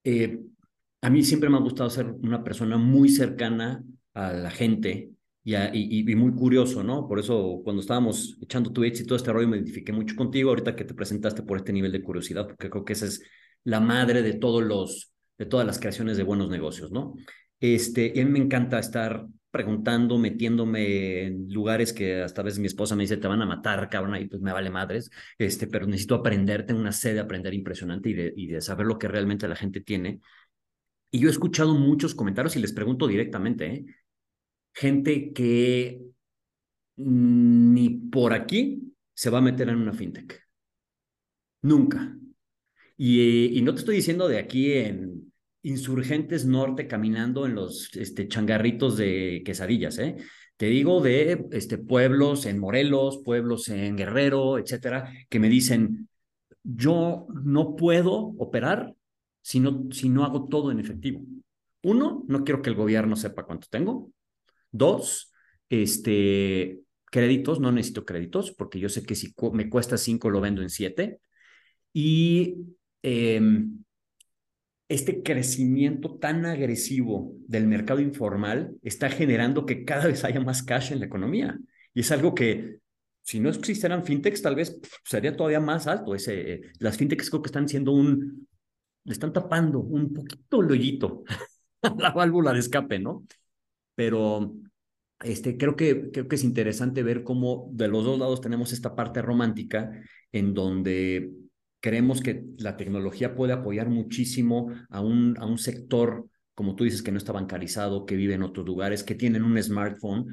[0.03, 0.39] Eh,
[1.03, 5.11] a mí siempre me ha gustado ser una persona muy cercana a la gente
[5.43, 7.09] y, muy curioso, ¿no?
[7.09, 10.77] Por eso cuando estábamos echando tweets y todo este rollo me identifiqué mucho contigo ahorita
[10.77, 13.21] que te presentaste por este nivel de curiosidad, porque creo que esa es
[13.65, 17.15] la madre de todos los, de todas las creaciones de buenos negocios, ¿no?
[17.59, 22.59] Este, y a mí me encanta estar preguntando, metiéndome en lugares que hasta a veces
[22.59, 25.67] mi esposa me dice, te van a matar, cabrón, y pues me vale madres, este,
[25.67, 28.97] pero necesito aprender, tengo una sed de aprender impresionante y de, y de saber lo
[28.97, 30.21] que realmente la gente tiene.
[31.13, 33.85] Y yo he escuchado muchos comentarios y les pregunto directamente, ¿eh?
[34.73, 36.01] gente que
[36.95, 40.41] ni por aquí se va a meter en una fintech.
[41.61, 42.17] Nunca.
[42.97, 48.97] Y, no te estoy diciendo de aquí en Insurgentes Norte caminando en los este, changarritos
[48.97, 50.15] de quesadillas, ¿eh?
[50.57, 56.09] Te digo de este, pueblos en Morelos, pueblos en Guerrero, etcétera, que me dicen,
[56.63, 58.95] yo no puedo operar
[59.43, 61.21] si no, si no hago todo en efectivo.
[61.83, 64.11] Uno, no quiero que el gobierno sepa cuánto tengo.
[64.71, 65.31] Dos,
[65.69, 66.79] este,
[67.11, 70.69] créditos, no necesito créditos porque yo sé que si me cuesta cinco lo vendo en
[70.69, 71.19] siete.
[71.91, 72.55] Y
[73.03, 73.83] em,
[74.87, 80.93] este crecimiento tan agresivo del mercado informal está generando que cada vez haya más cash
[80.93, 81.59] en la economía.
[81.93, 82.79] Y es algo que,
[83.21, 86.15] si no existieran fintechs, tal vez sería todavía más alto.
[86.15, 88.47] Ese, las fintechs creo que están siendo un,
[89.03, 91.23] le están tapando un poquito el hoyito
[91.81, 93.23] a la válvula de escape, ¿no?
[93.95, 94.53] pero
[95.23, 98.95] este, creo, que, creo que es interesante ver cómo de los dos lados tenemos esta
[98.95, 99.91] parte romántica
[100.31, 101.31] en donde
[101.79, 107.03] creemos que la tecnología puede apoyar muchísimo a un, a un sector, como tú dices,
[107.03, 110.27] que no está bancarizado, que vive en otros lugares, que tienen un smartphone,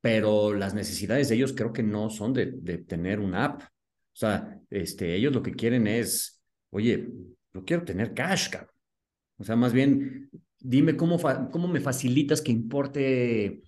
[0.00, 3.62] pero las necesidades de ellos creo que no son de, de tener una app.
[3.62, 7.08] O sea, este, ellos lo que quieren es, oye,
[7.56, 8.74] yo quiero tener cash, cabrón.
[9.38, 11.18] O sea, más bien dime cómo,
[11.50, 13.62] cómo me facilitas que importe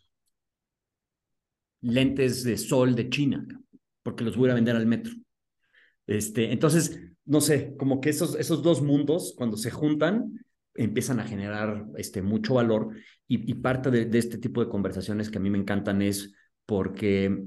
[1.80, 3.46] lentes de sol de China,
[4.02, 5.12] porque los voy a vender al metro.
[6.06, 11.26] Este, entonces, no sé, como que esos, esos dos mundos, cuando se juntan, empiezan a
[11.26, 12.94] generar este, mucho valor
[13.26, 16.34] y, parte de, de, este tipo de conversaciones que a mí me encantan es
[16.66, 17.44] porque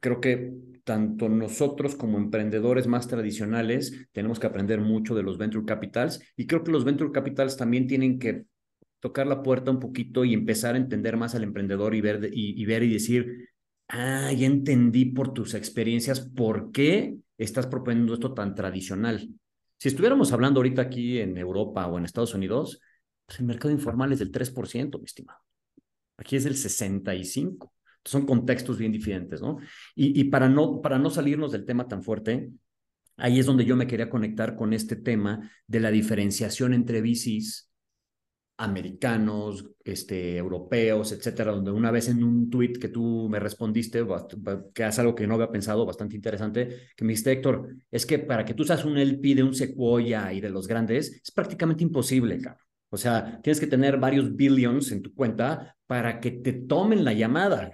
[0.00, 0.54] creo que
[0.86, 6.46] tanto nosotros como emprendedores más tradicionales tenemos que aprender mucho de los venture capitals y
[6.46, 8.44] creo que los venture capitals también tienen que
[9.00, 12.64] tocar la puerta un poquito y empezar a entender más al emprendedor y ver y,
[12.66, 13.48] ver y decir,
[13.88, 19.28] ah, ya entendí por tus experiencias por qué estás proponiendo esto tan tradicional.
[19.78, 22.80] Si estuviéramos hablando ahorita aquí en Europa o en Estados Unidos,
[23.26, 25.40] pues el mercado informal es del 3%, mi estimado.
[26.16, 27.72] Aquí es del 65%.
[28.06, 29.58] Son contextos bien diferentes, ¿no?
[29.94, 32.50] Y, y para, no, para no salirnos del tema tan fuerte,
[33.16, 37.66] ahí es donde yo me quería conectar con este tema de la diferenciación entre VCs
[38.58, 44.04] americanos, este, europeos, etcétera, donde una vez en un tweet que tú me respondiste,
[44.72, 48.18] que es algo que no había pensado, bastante interesante, que me dijiste, Héctor, es que
[48.18, 51.82] para que tú seas un LP de un Sequoia y de los grandes, es prácticamente
[51.82, 52.40] imposible.
[52.88, 57.12] O sea, tienes que tener varios billions en tu cuenta para que te tomen la
[57.12, 57.70] llamada.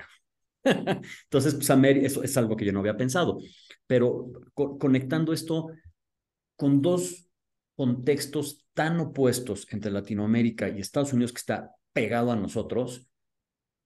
[1.24, 1.70] Entonces, pues,
[2.02, 3.38] eso es algo que yo no había pensado.
[3.86, 5.68] Pero conectando esto
[6.56, 7.28] con dos
[7.74, 13.06] contextos tan opuestos entre Latinoamérica y Estados Unidos que está pegado a nosotros,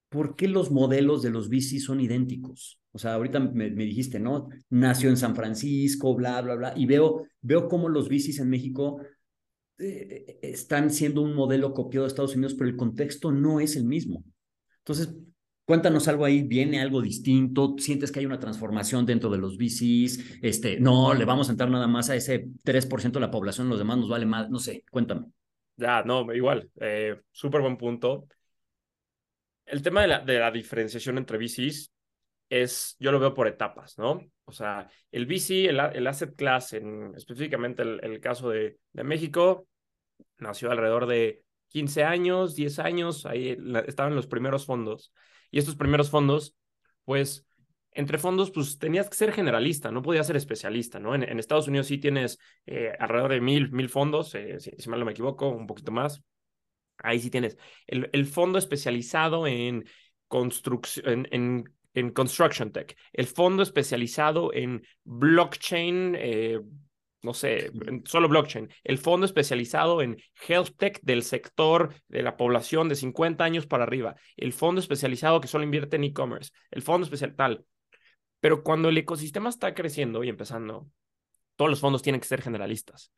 [0.09, 2.81] ¿por qué los modelos de los bicis son idénticos?
[2.93, 4.49] O sea, ahorita me, dijiste, ¿no?
[4.71, 9.01] Nació en San Francisco, bla, bla, bla, y veo, veo cómo los bicis en México
[9.79, 13.85] eh, están siendo un modelo copiado de Estados Unidos, pero el contexto no es el
[13.85, 14.25] mismo.
[14.79, 15.15] Entonces,
[15.67, 17.75] Cuéntanos algo ahí, ¿viene algo distinto?
[17.77, 20.39] ¿Sientes que hay una transformación dentro de los VCs?
[20.41, 23.81] Este, no, le vamos a entrar nada más a ese 3% de la población, los
[23.81, 25.27] demás nos vale más, no sé, cuéntame.
[25.77, 28.29] Ya, no, igual, eh, súper buen punto.
[29.65, 31.91] El tema de la, de la diferenciación entre VCs
[32.49, 34.21] es, yo lo veo por etapas, ¿no?
[34.45, 39.03] O sea, el VC, el, el asset class, en, específicamente el, el caso de, de
[39.03, 39.67] México,
[40.39, 45.13] nació alrededor de 15 años, 10 años, ahí estaban los primeros fondos.
[45.57, 46.55] Y estos primeros fondos,
[47.07, 47.47] pues,
[47.93, 51.15] entre fondos, pues tenías que ser generalista, no podías ser especialista, ¿no?
[51.15, 55.07] En, Estados Unidos sí tienes eh, alrededor de mil, mil fondos, eh, si, mal no
[55.07, 56.23] me equivoco, un poquito más.
[56.99, 57.57] Ahí sí tienes
[57.87, 59.87] el, el fondo especializado en
[60.29, 61.65] construcción, en,
[61.95, 66.61] en, construction tech, el fondo especializado en blockchain, eh,
[67.23, 67.71] no sé,
[68.05, 73.43] solo blockchain, el fondo especializado en health tech del sector de la población de 50
[73.43, 77.65] años para arriba, el fondo especializado que solo invierte en e-commerce, el fondo especial tal.
[78.41, 80.89] Pero cuando el ecosistema está creciendo y empezando,
[81.57, 83.11] todos los fondos tienen que ser generalistas.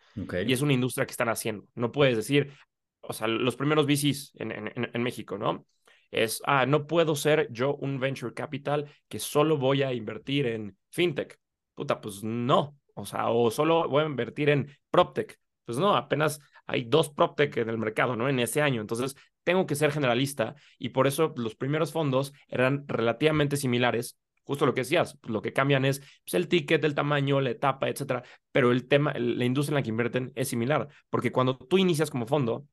[0.46, 1.66] Y es una industria que están haciendo.
[1.74, 2.53] No puedes decir,
[3.01, 5.66] o sea, los primeros VCs en, en, en México, ¿no?
[6.11, 10.76] es, ah, no puedo ser yo un venture capital que solo voy a invertir en
[10.90, 11.38] fintech.
[11.74, 12.77] Puta, pues no.
[12.99, 15.38] O sea, o solo voy a invertir en PropTech.
[15.64, 18.28] Pues no, apenas hay dos PropTech en el mercado, ¿no?
[18.28, 18.80] En ese año.
[18.80, 24.18] Entonces, tengo que ser generalista y por eso los primeros fondos eran relativamente similares.
[24.42, 27.51] Justo lo que decías, pues, lo que cambian es pues, el ticket, el tamaño, la
[27.51, 28.24] etapa, etcétera.
[28.51, 32.11] Pero el tema, la industria en la que invierten es similar, porque cuando tú inicias
[32.11, 32.66] como fondo,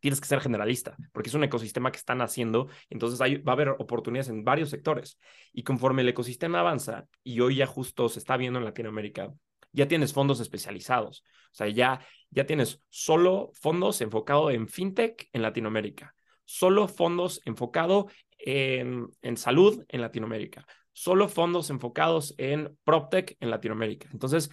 [0.00, 3.54] tienes que ser generalista, porque es un ecosistema que están haciendo, entonces hay, va a
[3.54, 5.18] haber oportunidades en varios sectores.
[5.52, 9.32] Y conforme el ecosistema avanza, y hoy ya justo se está viendo en Latinoamérica,
[9.76, 11.22] ya tienes fondos especializados,
[11.52, 12.00] o sea, ya,
[12.30, 16.14] ya tienes solo fondos enfocados en fintech en Latinoamérica,
[16.44, 18.06] solo fondos enfocados
[18.38, 24.08] en, en salud en Latinoamérica, solo fondos enfocados en PropTech en Latinoamérica.
[24.12, 24.50] Entonces,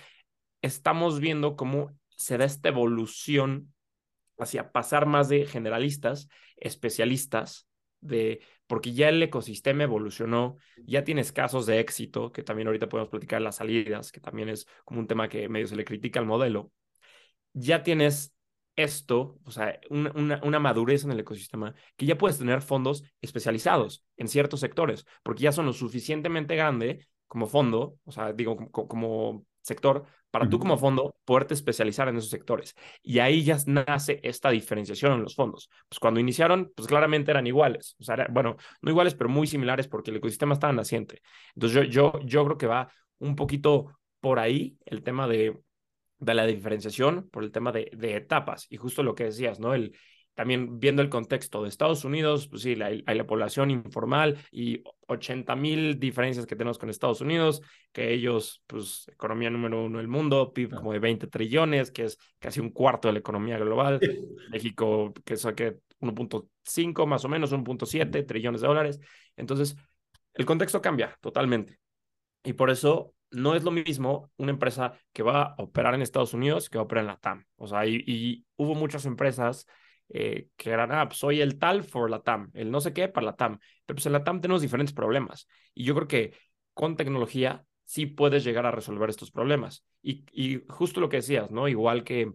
[0.61, 3.73] estamos viendo cómo se da esta evolución
[4.37, 7.67] hacia pasar más de generalistas, especialistas,
[8.01, 13.09] de, porque ya el ecosistema evolucionó, ya tienes casos de éxito, que también ahorita podemos
[13.09, 16.25] platicar las salidas, que también es como un tema que medio se le critica al
[16.25, 16.71] modelo,
[17.53, 18.35] ya tienes
[18.75, 24.03] esto, o sea, una, una, madurez en el ecosistema, que ya puedes tener fondos especializados
[24.17, 29.45] en ciertos sectores, porque ya son lo suficientemente grande como fondo, o sea, digo, como
[29.61, 32.75] sector para tú como fondo poderte especializar en esos sectores.
[33.03, 35.69] Y ahí ya nace esta diferenciación en los fondos.
[35.87, 37.95] Pues cuando iniciaron, pues claramente eran iguales.
[37.99, 41.21] O sea, bueno, no iguales, pero muy similares porque el ecosistema estaba naciente.
[41.53, 45.55] Entonces yo, yo, yo creo que va un poquito por ahí el tema de,
[46.17, 48.65] de la diferenciación, por el tema de, de etapas.
[48.71, 49.75] Y justo lo que decías, ¿no?
[49.75, 49.95] El,
[50.33, 55.55] también viendo el contexto de Estados Unidos, pues sí, hay, la población informal y 80
[55.55, 57.61] mil diferencias que tenemos con Estados Unidos,
[57.91, 62.17] que ellos, pues, economía número uno del mundo, PIB como de 20 trillones, que es
[62.39, 63.99] casi un cuarto de la economía global.
[64.51, 68.99] México, que es que 1.5 más o menos, 1.7 trillones de dólares.
[69.35, 69.75] Entonces,
[70.33, 71.79] el contexto cambia totalmente.
[72.43, 76.33] Y por eso no es lo mismo una empresa que va a operar en Estados
[76.33, 77.45] Unidos que va a operar en la TAM.
[77.55, 79.65] O sea, y, y hubo muchas empresas
[80.09, 83.07] eh, que eran, ah, pues, soy el tal for la TAM, el no sé qué
[83.07, 83.59] para la TAM.
[83.85, 85.47] Pero pues en la TAM tenemos diferentes problemas.
[85.73, 86.33] Y yo creo que
[86.73, 89.85] con tecnología sí puedes llegar a resolver estos problemas.
[90.01, 91.67] Y, justo lo que decías, ¿no?
[91.67, 92.31] Igual que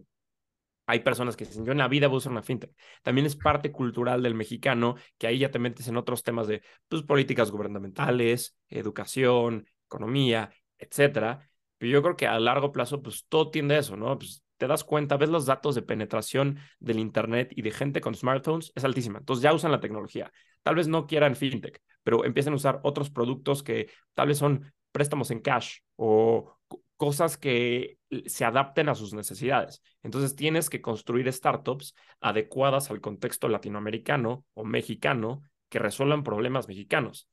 [0.87, 2.71] hay personas que dicen, yo en la vida voy a usar una fintech.
[3.03, 6.63] También es parte cultural del mexicano, que ahí ya te metes en otros temas de
[6.87, 11.47] pues, políticas gubernamentales, educación, economía, etcétera.
[11.77, 14.17] Pero yo creo que a largo plazo, pues todo tiende a eso, ¿no?
[14.17, 18.13] Pues te das cuenta, ves los datos de penetración del Internet y de gente con
[18.13, 19.19] smartphones, es altísima.
[19.19, 20.31] Entonces ya usan la tecnología.
[20.63, 24.71] Tal vez no quieran fintech, pero empiezan a usar otros productos que tal vez son
[24.91, 26.57] préstamos en cash o
[26.97, 29.81] cosas que se adapten a sus necesidades.
[30.03, 37.29] Entonces tienes que construir startups adecuadas al contexto latinoamericano o mexicano que resuelvan problemas mexicanos.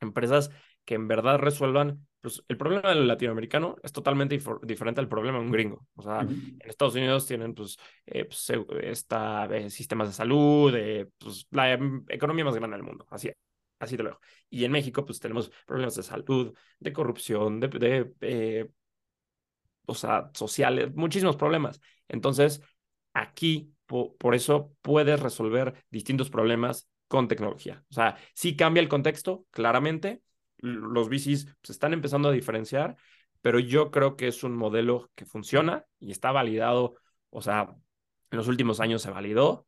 [0.00, 0.50] empresas
[0.86, 5.44] que en verdad resuelvan pues el problema del latinoamericano es totalmente diferente al problema de
[5.44, 5.86] un gringo.
[5.96, 8.50] O sea, en Estados Unidos tienen pues, eh, pues
[8.82, 13.30] esta, eh, sistemas de salud, eh, pues la em, economía más grande del mundo, así,
[13.80, 14.20] así te lo dejo.
[14.48, 17.68] Y en México pues tenemos problemas de salud, de corrupción, de,
[18.20, 18.70] de
[19.86, 21.80] o sea, sociales, muchísimos problemas.
[22.08, 22.62] Entonces,
[23.14, 27.84] aquí por eso puedes resolver distintos problemas con tecnología.
[27.90, 30.22] O sea, sí cambia el contexto, claramente,
[30.62, 32.96] los VCs se están empezando a diferenciar,
[33.42, 36.94] pero yo creo que es un modelo que funciona y está validado,
[37.30, 37.76] o sea,
[38.30, 39.66] en los últimos años se validó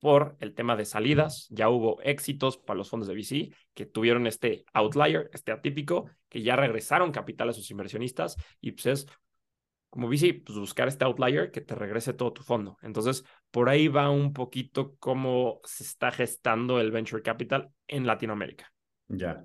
[0.00, 1.46] por el tema de salidas.
[1.50, 6.42] Ya hubo éxitos para los fondos de VC que tuvieron este outlier, este atípico, que
[6.42, 9.06] ya regresaron capital a sus inversionistas y pues es
[9.90, 12.78] como VC, pues buscar este outlier que te regrese todo tu fondo.
[12.82, 18.72] Entonces, por ahí va un poquito cómo se está gestando el venture capital en Latinoamérica.
[19.08, 19.44] Ya.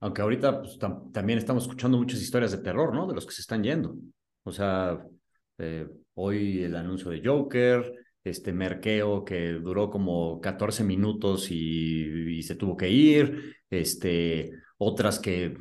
[0.00, 0.78] Aunque ahorita pues,
[1.12, 3.06] también estamos escuchando muchas historias de terror, ¿no?
[3.06, 3.96] De los que se están yendo.
[4.44, 4.98] O sea,
[5.58, 7.92] eh, hoy el anuncio de Joker,
[8.22, 15.56] este Merkeo que duró como 14 minutos y, se tuvo que ir, este, otras que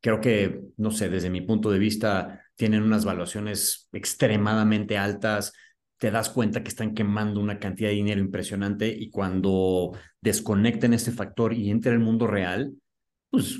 [0.00, 5.52] creo que, no sé, desde mi punto de vista, tienen unas valuaciones extremadamente altas,
[5.98, 11.12] te das cuenta que están quemando una cantidad de dinero impresionante y cuando desconecten este
[11.12, 12.74] factor y entre el mundo real,
[13.34, 13.58] pues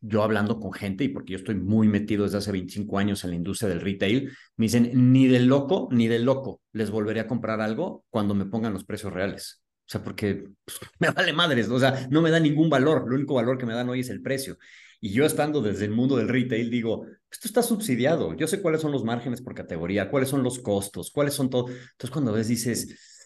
[0.00, 3.30] yo hablando con gente, y porque yo estoy muy metido desde hace 25 años en
[3.30, 7.26] la industria del retail, me dicen, ni de loco, ni de loco, les volveré a
[7.26, 9.62] comprar algo cuando me pongan los precios reales.
[9.86, 13.16] O sea, porque pues, me vale madres, o sea, no me da ningún valor, lo
[13.16, 14.58] único valor que me dan hoy es el precio.
[15.00, 18.82] Y yo estando desde el mundo del retail digo, esto está subsidiado, yo sé cuáles
[18.82, 21.68] son los márgenes por categoría, cuáles son los costos, cuáles son todo.
[21.68, 23.24] Entonces cuando ves dices,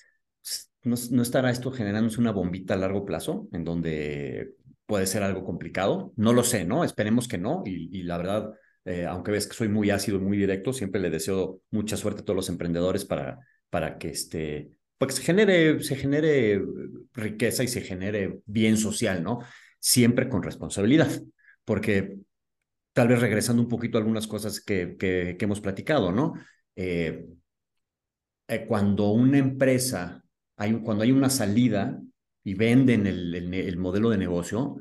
[0.84, 4.54] ¿no, no estará esto generándose una bombita a largo plazo en donde
[4.92, 6.12] puede ser algo complicado?
[6.16, 6.84] No lo sé, ¿no?
[6.84, 7.62] Esperemos que no.
[7.64, 8.50] Y, la verdad,
[8.84, 12.20] eh, aunque ves que soy muy ácido y muy directo, siempre le deseo mucha suerte
[12.20, 13.38] a todos los emprendedores para,
[13.70, 16.60] para que este, para se genere, se genere
[17.14, 19.38] riqueza y se genere bien social, ¿no?
[19.78, 21.08] Siempre con responsabilidad,
[21.64, 22.18] porque
[22.92, 26.34] tal vez regresando un poquito a algunas cosas que, que, hemos platicado, ¿no?
[26.76, 27.24] Eh,
[28.46, 30.22] eh, cuando una empresa,
[30.58, 31.98] hay, cuando hay una salida
[32.44, 34.76] y venden el, el, el modelo de negocio,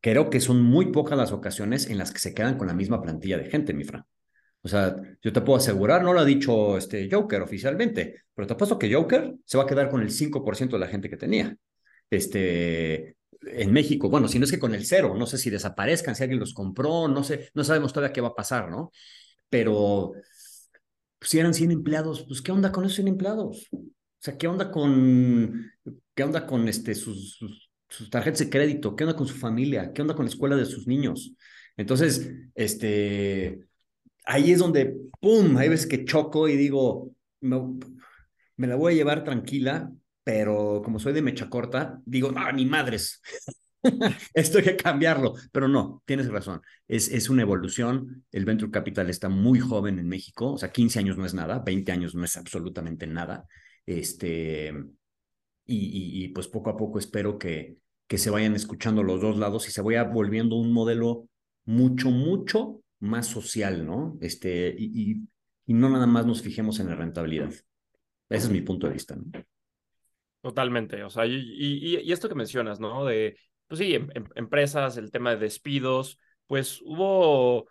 [0.00, 3.00] creo que son muy pocas las ocasiones en las que se quedan con la misma
[3.02, 4.04] plantilla de gente, mi Fran.
[4.62, 8.54] O sea, yo te puedo asegurar, no lo ha dicho este Joker oficialmente, pero te
[8.54, 11.56] apuesto que Joker se va a quedar con el 5% de la gente que tenía.
[12.10, 16.14] Este, en México, bueno, si no es que con el cero, no sé si desaparezcan,
[16.14, 18.92] si alguien los compró, no sé, no sabemos todavía qué va a pasar, ¿no?
[19.48, 20.12] Pero
[21.20, 23.68] si eran 100 empleados, pues ¿qué onda con esos 100 empleados?
[24.20, 25.72] O sea, ¿qué onda con,
[26.14, 27.38] qué onda con este, sus,
[27.88, 28.94] sus tarjetas de crédito?
[28.94, 29.94] ¿Qué onda con su familia?
[29.94, 31.34] ¿Qué onda con la escuela de sus niños?
[31.78, 33.60] Entonces, este,
[34.26, 39.24] ahí es donde, ¡pum!, hay veces que choco y digo, me, la voy a llevar
[39.24, 39.90] tranquila,
[40.22, 43.22] pero como soy de mecha corta, digo, no, ni madres.
[44.34, 49.08] Esto hay que cambiarlo, pero no, tienes razón, es, es una evolución, el Venture Capital
[49.08, 52.22] está muy joven en México, o sea, 15 años no es nada, 20 años no
[52.22, 53.46] es absolutamente nada,
[53.98, 54.68] este,
[55.66, 57.76] y, y, pues poco a poco espero que,
[58.06, 61.28] que se vayan escuchando los dos lados y se vaya volviendo un modelo
[61.64, 64.18] mucho, mucho más social, ¿no?
[64.20, 65.12] Este, y,
[65.66, 67.50] y, no nada más nos fijemos en la rentabilidad.
[68.28, 69.30] Ese es mi punto de vista, ¿no?
[70.42, 73.04] Totalmente, o sea, y, y esto que mencionas, ¿no?
[73.04, 73.36] De,
[73.70, 76.18] pues sí, em, em, empresas, el tema de despidos,
[76.48, 77.68] pues hubo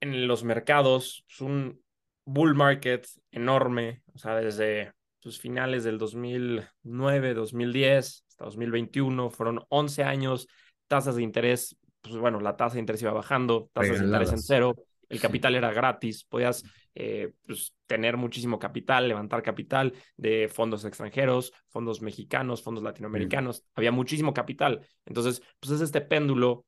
[0.00, 1.82] en los mercados pues, un
[2.26, 10.04] bull market enorme, sea, desde sus pues, finales del 2009, 2010 hasta 2021, fueron 11
[10.04, 10.46] años,
[10.88, 14.40] tasas de interés pues bueno, la tasa de interés iba bajando, tasas de interés en
[14.40, 14.76] cero,
[15.08, 16.64] el capital era gratis, podías
[16.94, 23.92] eh, pues, tener muchísimo capital, levantar capital de fondos extranjeros, fondos mexicanos, fondos latinoamericanos, había
[23.92, 24.86] muchísimo capital.
[25.04, 26.64] Entonces, pues es este péndulo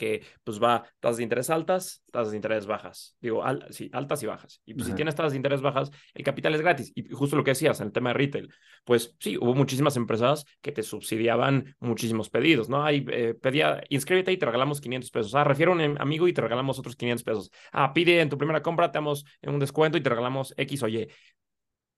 [0.00, 3.18] que pues va tasas de interés altas, tasas de interés bajas.
[3.20, 4.62] Digo, sí, altas y bajas.
[4.64, 6.90] Y pues si tienes tasas de interés bajas, el capital es gratis.
[6.94, 8.48] Y justo lo que decías en el tema de retail,
[8.84, 12.82] pues sí, hubo muchísimas empresas que te subsidiaban muchísimos pedidos, ¿no?
[12.82, 15.34] Hay, eh, pedía, inscríbete y te regalamos 500 pesos.
[15.34, 17.50] Ah, refiero a un amigo y te regalamos otros 500 pesos.
[17.70, 20.88] Ah, pide en tu primera compra, te damos un descuento y te regalamos X o
[20.88, 21.08] Y.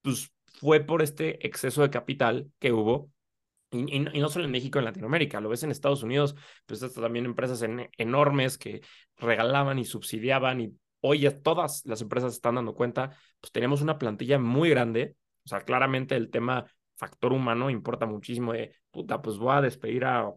[0.03, 3.13] Pues fue por este exceso de capital que hubo
[3.73, 7.25] y, no solo en México, en Latinoamérica, lo ves en Estados Unidos, pues estas también
[7.25, 7.65] empresas
[7.97, 8.83] enormes que
[9.17, 13.99] regalaban y subsidiaban y hoy ya todas las empresas están dando cuenta, pues tenemos una
[13.99, 16.67] plantilla muy grande, o sea, claramente el tema
[16.97, 20.31] factor humano importa muchísimo de, puta, pues voy a despedir a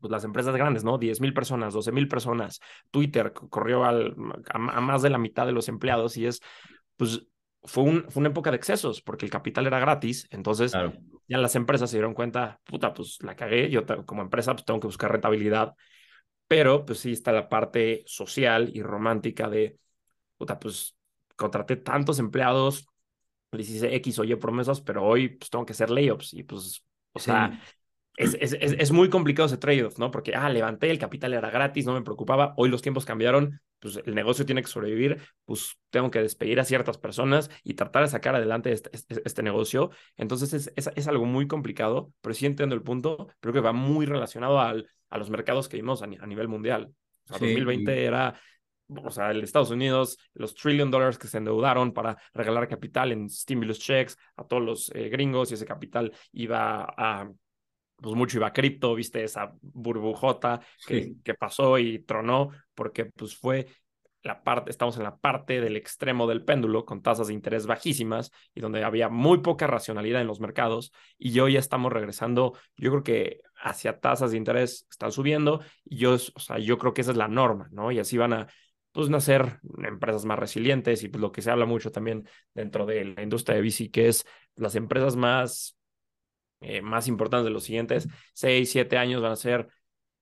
[0.00, 0.98] pues, las empresas grandes, ¿no?
[0.98, 2.60] 10 mil personas, 12 mil personas,
[2.90, 4.14] Twitter corrió al,
[4.50, 6.40] a, más de la mitad de los empleados y es,
[6.96, 7.26] pues
[7.62, 10.74] fue, un, fue una época de excesos porque el capital era gratis, entonces
[11.28, 14.80] ya las empresas se dieron cuenta, puta, pues la cagué, yo como empresa pues tengo
[14.80, 15.74] que buscar rentabilidad,
[16.46, 19.78] pero pues sí está la parte social y romántica de,
[20.36, 20.96] puta, pues
[21.36, 22.86] contraté tantos empleados,
[23.52, 26.84] les hice X o Y promesas, pero hoy pues tengo que hacer layoffs y pues,
[27.12, 27.60] o sea,
[28.16, 30.10] es, es, es, muy complicado ese trade-off, ¿no?
[30.10, 34.00] Porque, ah, levanté, el capital era gratis, no me preocupaba, hoy los tiempos cambiaron, pues
[34.04, 38.08] el negocio tiene que sobrevivir, pues tengo que despedir a ciertas personas y tratar de
[38.08, 39.90] sacar adelante este, este, este negocio.
[40.16, 44.06] Entonces es, es, algo muy complicado, pero sí entiendo el punto, creo que va muy
[44.06, 46.94] relacionado al, a los mercados que vimos a, nivel mundial.
[47.24, 48.38] O sea, 2020 era
[48.86, 53.30] o sea, el Estados Unidos, los trillion dollars que se endeudaron para regalar capital en
[53.30, 57.30] stimulus checks a todos los eh, gringos y ese capital iba a
[57.96, 63.66] pues mucho iba cripto, viste esa burbujota que, que pasó y tronó, porque pues fue
[64.24, 68.32] la parte, estamos en la parte del extremo del péndulo con tasas de interés bajísimas
[68.54, 72.90] y donde había muy poca racionalidad en los mercados y hoy ya estamos regresando, yo
[72.90, 77.02] creo que hacia tasas de interés están subiendo y yo, o sea, yo creo que
[77.02, 77.92] esa es la norma, ¿no?
[77.92, 78.46] Y así van a
[78.92, 83.04] pues nacer empresas más resilientes y pues lo que se habla mucho también dentro de
[83.04, 84.24] la industria de bici, que es
[84.56, 85.76] las empresas más
[86.64, 89.68] eh, más importantes de los siguientes seis, siete años van a ser,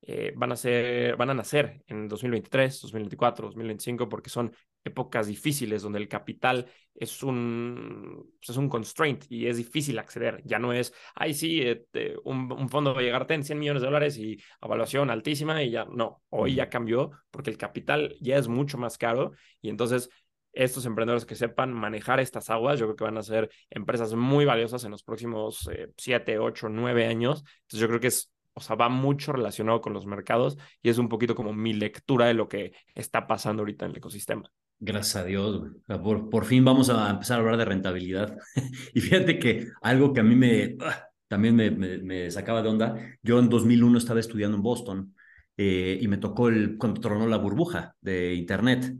[0.02, 4.52] eh, van a ser, van a nacer en 2023, 2024, 2025, porque son
[4.84, 10.42] épocas difíciles donde el capital es un, pues, es un constraint y es difícil acceder.
[10.44, 13.82] Ya no es, ay, sí, eh, un, un, fondo va a llegarte en 100 millones
[13.82, 18.36] de dólares y evaluación altísima y ya no, hoy ya cambió porque el capital ya
[18.36, 20.10] es mucho más caro y entonces
[20.52, 24.44] estos emprendedores que sepan manejar estas aguas, yo creo que van a ser empresas muy
[24.44, 27.44] valiosas en los próximos 7, 8, 9 años.
[27.62, 30.98] Entonces yo creo que es, o sea, va mucho relacionado con los mercados y es
[30.98, 34.50] un poquito como mi lectura de lo que está pasando ahorita en el ecosistema.
[34.84, 38.36] Gracias a Dios, por, por fin vamos a empezar a hablar de rentabilidad.
[38.94, 42.96] y fíjate que algo que a mí me, ah, también me, me, sacaba de onda,
[43.22, 45.14] yo en 2001 estaba estudiando en Boston
[45.56, 48.92] eh, y me tocó el, cuando tronó la burbuja de Internet.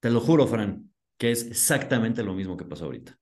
[0.00, 3.16] Te lo juro, Fran, que es exactamente lo mismo que pasó ahorita.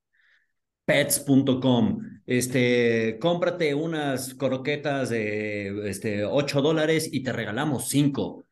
[0.84, 8.46] Pets.com, este, cómprate unas croquetas de este, 8 dólares y te regalamos 5.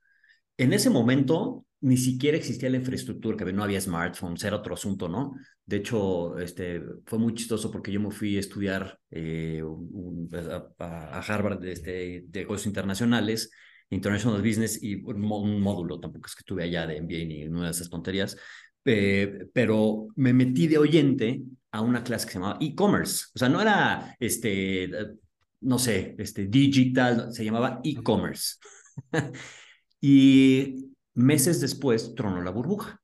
[0.58, 5.08] En ese momento ni siquiera existía la infraestructura, que no había smartphones, era otro asunto,
[5.08, 5.34] ¿no?
[5.64, 9.62] De hecho, este, fue muy chistoso porque yo me fui a estudiar eh,
[10.78, 13.50] a, Harvard este, de negocios internacionales
[13.90, 17.70] International Business y un, módulo, tampoco es que estuve allá de MBA ni una de
[17.70, 18.36] esas tonterías,
[18.84, 23.26] eh, pero me metí de oyente a una clase que se llamaba e-commerce.
[23.34, 24.90] O sea, no era, este,
[25.60, 28.56] no sé, este, digital, se llamaba e-commerce.
[30.00, 33.00] y meses después tronó la burbuja.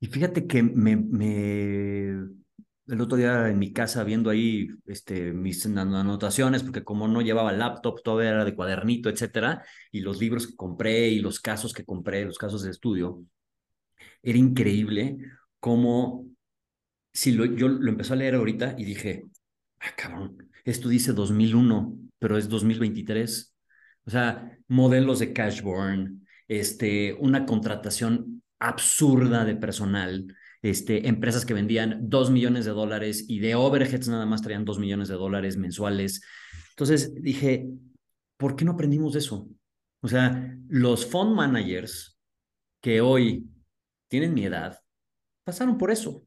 [0.00, 2.43] Y fíjate que me, me
[2.86, 7.52] el otro día en mi casa viendo ahí este, mis anotaciones, porque como no llevaba
[7.52, 11.84] laptop, todo era de cuadernito, etcétera, y los libros que compré y los casos que
[11.84, 13.24] compré, los casos de estudio,
[14.22, 15.18] era increíble
[15.60, 16.26] cómo,
[17.12, 19.24] si lo, yo lo empecé a leer ahorita y dije,
[19.80, 23.54] ah, cabrón, esto dice 2001, pero es 2023.
[24.06, 30.26] O sea, modelos de cash burn, este, una contratación absurda de personal,
[30.64, 34.78] este, empresas que vendían dos millones de dólares y de overheads nada más traían dos
[34.78, 36.22] millones de dólares mensuales.
[36.70, 37.68] Entonces dije,
[38.38, 39.46] ¿por qué no aprendimos eso?
[40.00, 42.18] O sea, los fund managers
[42.80, 43.46] que hoy
[44.08, 44.80] tienen mi edad
[45.44, 46.26] pasaron por eso.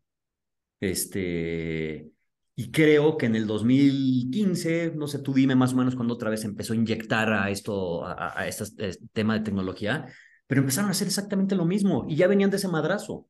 [0.79, 2.11] Este,
[2.55, 6.29] y creo que en el 2015, no sé, tú dime más o menos cuando otra
[6.29, 10.05] vez empezó a inyectar a esto, a este tema de tecnología,
[10.45, 13.27] pero empezaron a hacer exactamente lo mismo y ya venían de ese madrazo.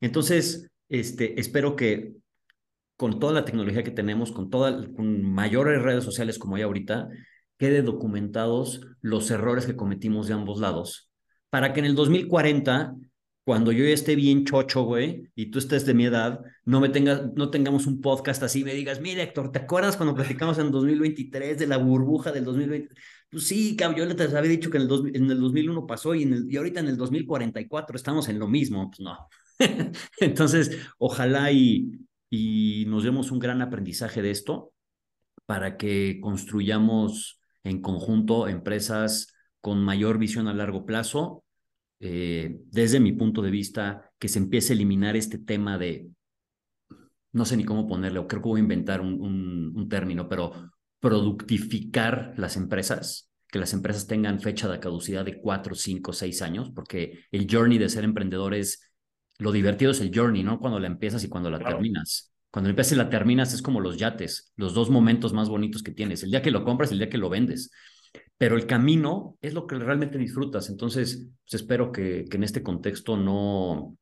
[0.00, 2.14] Entonces, este, espero que
[2.96, 7.08] con toda la tecnología que tenemos, con, toda, con mayores redes sociales como hay ahorita,
[7.58, 11.10] quede documentados los errores que cometimos de ambos lados,
[11.50, 12.94] para que en el 2040,
[13.44, 17.32] cuando yo esté bien chocho, güey, y tú estés de mi edad, no me tengas,
[17.34, 20.70] no tengamos un podcast así y me digas, mire, Héctor, ¿te acuerdas cuando platicamos en
[20.70, 22.94] 2023 de la burbuja del 2020?
[23.30, 26.22] Pues sí, cabrón, yo les había dicho que en el, en el 2001 pasó y,
[26.22, 28.90] en el, y ahorita en el 2044 estamos en lo mismo.
[28.90, 29.28] Pues no,
[30.20, 31.92] Entonces, ojalá y,
[32.30, 34.72] y nos demos un gran aprendizaje de esto
[35.46, 41.44] para que construyamos en conjunto empresas con mayor visión a largo plazo.
[42.00, 46.10] Eh, desde mi punto de vista, que se empiece a eliminar este tema de,
[47.32, 52.34] no sé ni cómo ponerle, creo que voy a inventar un, un, término, pero productificar
[52.36, 57.24] las empresas, que las empresas tengan fecha de caducidad de cuatro, cinco, seis años, porque
[57.30, 58.93] el journey de ser emprendedor es
[59.38, 60.58] lo divertido es el journey, ¿no?
[60.58, 62.32] Cuando la empiezas y cuando la terminas.
[62.50, 65.90] Cuando empiezas y la terminas es como los yates, los dos momentos más bonitos que
[65.90, 67.70] tienes, el día que lo compras y el día que lo vendes.
[68.38, 70.70] Pero el camino es lo que realmente disfrutas.
[70.70, 73.96] Entonces, pues, espero que, que, en este contexto no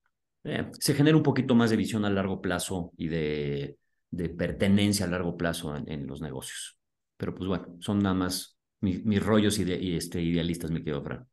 [0.44, 3.78] eh, se genere un poquito más de visión a largo plazo y de,
[4.12, 6.78] de pertenencia a largo plazo en, los negocios.
[7.16, 11.26] Pero pues bueno, son nada más mis, rollos y este, idealistas, mi querido Fran.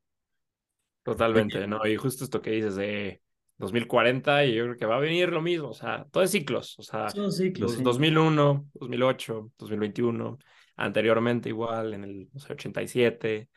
[1.04, 1.86] Totalmente, ¿no?
[1.86, 3.22] Y justo esto que dices de
[3.60, 6.80] 2040 y yo creo que va a venir lo mismo, o sea, todo es ciclos,
[6.80, 10.38] o sea, Son ciclos, 2001, 2008, 2021,
[10.78, 13.50] anteriormente igual en el 87.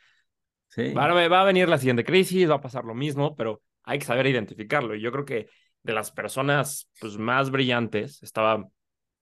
[0.69, 0.93] Sí.
[0.93, 4.05] Va, va a venir la siguiente crisis, va a pasar lo mismo, pero hay que
[4.05, 4.97] saber identificarlo.
[4.97, 5.49] Y yo creo que
[5.83, 8.67] de las personas pues, más brillantes, estaba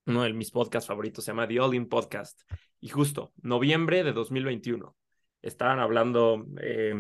[0.07, 2.41] uno de mis podcasts favoritos, se llama The All In Podcast,
[2.81, 4.97] y justo noviembre de 2021,
[5.43, 6.95] estaban hablando eh,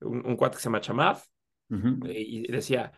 [0.00, 1.26] un, un cuate que se llama Chamaf,
[2.08, 2.90] y decía,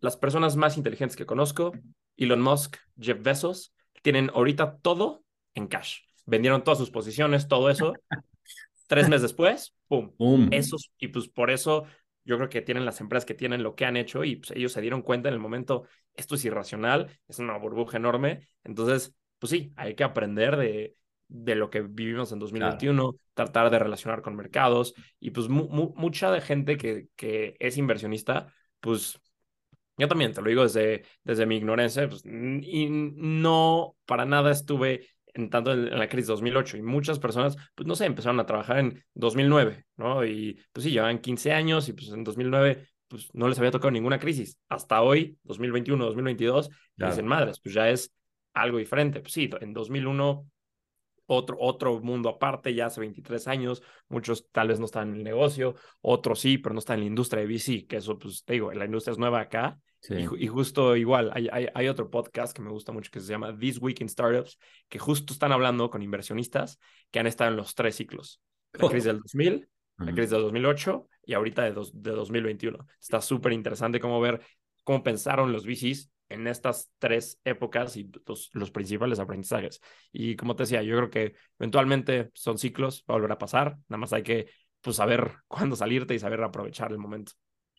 [0.00, 1.72] las personas más inteligentes que conozco,
[2.16, 5.24] Elon Musk, Jeff Bezos, tienen ahorita todo
[5.54, 6.00] en cash.
[6.26, 7.94] Vendieron todas sus posiciones, todo eso.
[8.86, 10.12] Tres meses después, pum,
[10.50, 11.84] Esos, y pues por eso
[12.24, 14.72] yo creo que tienen las empresas que tienen lo que han hecho y pues ellos
[14.72, 15.84] se dieron cuenta en el momento,
[16.14, 18.48] esto es irracional, es una burbuja enorme.
[18.64, 20.96] Entonces, pues sí, hay que aprender de,
[21.28, 26.40] de lo que vivimos en 2021, tratar de relacionar con mercados y pues mucha de
[26.40, 29.20] gente que, que es inversionista, pues
[30.00, 35.08] yo también te lo digo desde, desde mi ignorancia, pues, y no para nada estuve
[35.34, 38.78] en tanto en, la crisis 2008 y muchas personas, pues no sé, empezaron a trabajar
[38.78, 40.24] en 2009, ¿no?
[40.24, 43.90] Y pues sí, llevan 15 años y pues en 2009 pues no les había tocado
[43.90, 44.58] ninguna crisis.
[44.68, 48.14] Hasta hoy, 2021, 2022, dicen madres, pues ya es
[48.54, 49.20] algo diferente.
[49.20, 50.46] Pues sí, en 2001
[51.26, 55.24] otro, otro mundo aparte, ya hace 23 años, muchos tal vez no están en el
[55.24, 58.54] negocio, otros sí, pero no están en la industria de VC, que eso, pues te
[58.54, 59.78] digo, la industria es nueva acá.
[60.08, 63.56] Y, justo igual, hay, hay, hay, otro podcast que me gusta mucho que se llama
[63.58, 66.78] This Week in Startups, que justo están hablando con inversionistas
[67.10, 68.40] que han estado en los tres ciclos.
[68.72, 72.86] La crisis del 2000, la crisis del 2008 y ahorita de, de 2021.
[72.98, 74.40] Está súper interesante cómo ver
[74.84, 78.10] cómo pensaron los VCs en estas tres épocas y
[78.54, 79.80] los, principales aprendizajes.
[80.12, 83.76] Y como te decía, yo creo que eventualmente son ciclos, va a volver a pasar,
[83.88, 87.32] nada más hay que pues, saber cuándo salirte y saber aprovechar el momento.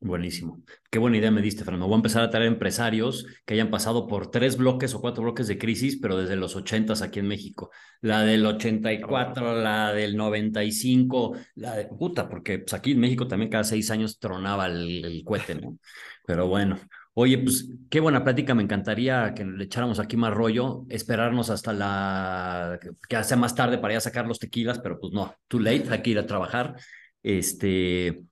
[0.03, 0.63] Buenísimo.
[0.89, 1.85] Qué buena idea me diste, Fernando.
[1.85, 5.47] Voy a empezar a traer empresarios que hayan pasado por tres bloques o cuatro bloques
[5.47, 7.69] de crisis, pero desde los ochentas aquí en México.
[8.01, 13.51] La del 84, la del 95, la de puta, porque pues, aquí en México también
[13.51, 15.77] cada seis años tronaba el, el cohete, ¿no?
[16.25, 16.79] Pero bueno,
[17.13, 21.73] Oye, pues qué buena plática, me encantaría que le echáramos aquí más rollo, esperarnos hasta
[21.73, 22.79] la
[23.09, 25.83] que sea más tarde para ir a sacar los tequilas, pero pues no, too late,
[25.89, 26.73] hay que ir a trabajar.
[27.21, 28.23] Este,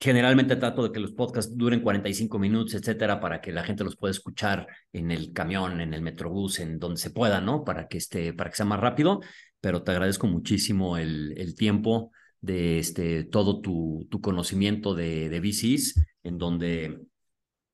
[0.00, 3.96] generalmente trato de que los podcasts duren 45 minutos, etcétera, para que la gente los
[3.96, 7.64] pueda escuchar en el camión, en el metrobús, en donde se pueda, ¿no?
[7.64, 9.20] Para que esté, para que sea más rápido,
[9.60, 15.40] pero te agradezco muchísimo el, el tiempo de este, todo tu, tu conocimiento de, de
[15.40, 17.00] VCs, en donde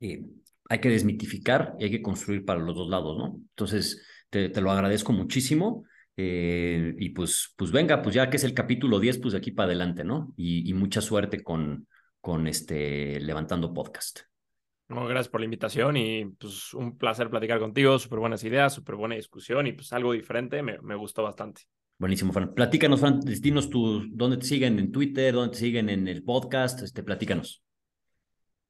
[0.01, 0.25] eh,
[0.69, 3.41] hay que desmitificar y hay que construir para los dos lados, ¿no?
[3.51, 4.01] Entonces,
[4.31, 5.85] te, lo agradezco muchísimo.
[6.17, 9.51] Eh, y pues, pues venga, pues ya que es el capítulo 10, pues de aquí
[9.51, 10.33] para adelante, ¿no?
[10.37, 11.89] Y, mucha suerte con,
[12.21, 14.21] con este Levantando Podcast.
[14.89, 18.97] No, gracias por la invitación y pues un placer platicar contigo, súper buenas ideas, súper
[18.97, 21.63] buena discusión y pues algo diferente, me, me gustó bastante.
[21.97, 22.55] Buenísimo, Fran.
[22.55, 26.83] Platícanos, Fran, dinos tú, dónde te siguen en Twitter, dónde te siguen en el podcast,
[26.83, 27.63] este, platícanos.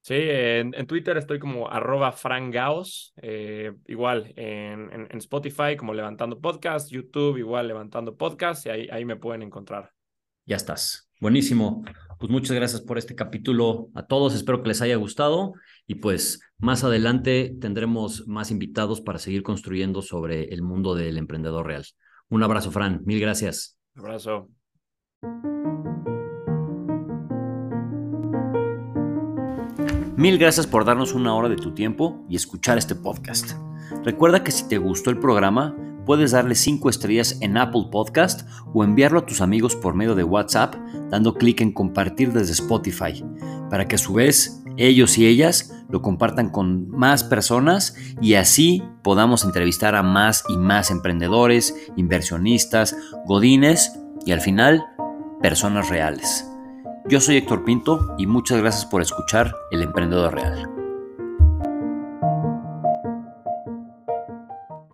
[0.02, 6.90] Sí, en, Twitter estoy como arroba frangaos, eh, igual en, en, Spotify como Levantando Podcast,
[6.90, 9.92] YouTube igual Levantando Podcast y ahí, ahí me pueden encontrar.
[10.46, 11.10] Ya estás.
[11.20, 11.84] Buenísimo.
[12.18, 14.34] Pues muchas gracias por este capítulo a todos.
[14.34, 15.54] Espero que les haya gustado
[15.86, 21.66] y pues más adelante tendremos más invitados para seguir construyendo sobre el mundo del emprendedor
[21.66, 21.84] real.
[22.28, 23.00] Un abrazo, Fran.
[23.04, 23.78] Mil gracias.
[23.94, 24.48] Un abrazo.
[30.16, 33.52] Mil gracias por darnos una hora de tu tiempo y escuchar este podcast.
[34.04, 35.74] Recuerda que si te gustó el programa,
[36.06, 40.24] puedes darle 5 estrellas en Apple Podcast o enviarlo a tus amigos por medio de
[40.24, 40.74] WhatsApp
[41.10, 43.24] dando clic en compartir desde Spotify,
[43.68, 48.82] para que a su vez ellos y ellas lo compartan con más personas y así
[49.02, 52.96] podamos entrevistar a más y más emprendedores, inversionistas,
[53.26, 53.92] godines
[54.24, 54.86] y al final
[55.42, 56.46] personas reales.
[57.08, 60.79] Yo soy Héctor Pinto y muchas gracias por escuchar El Emprendedor Real.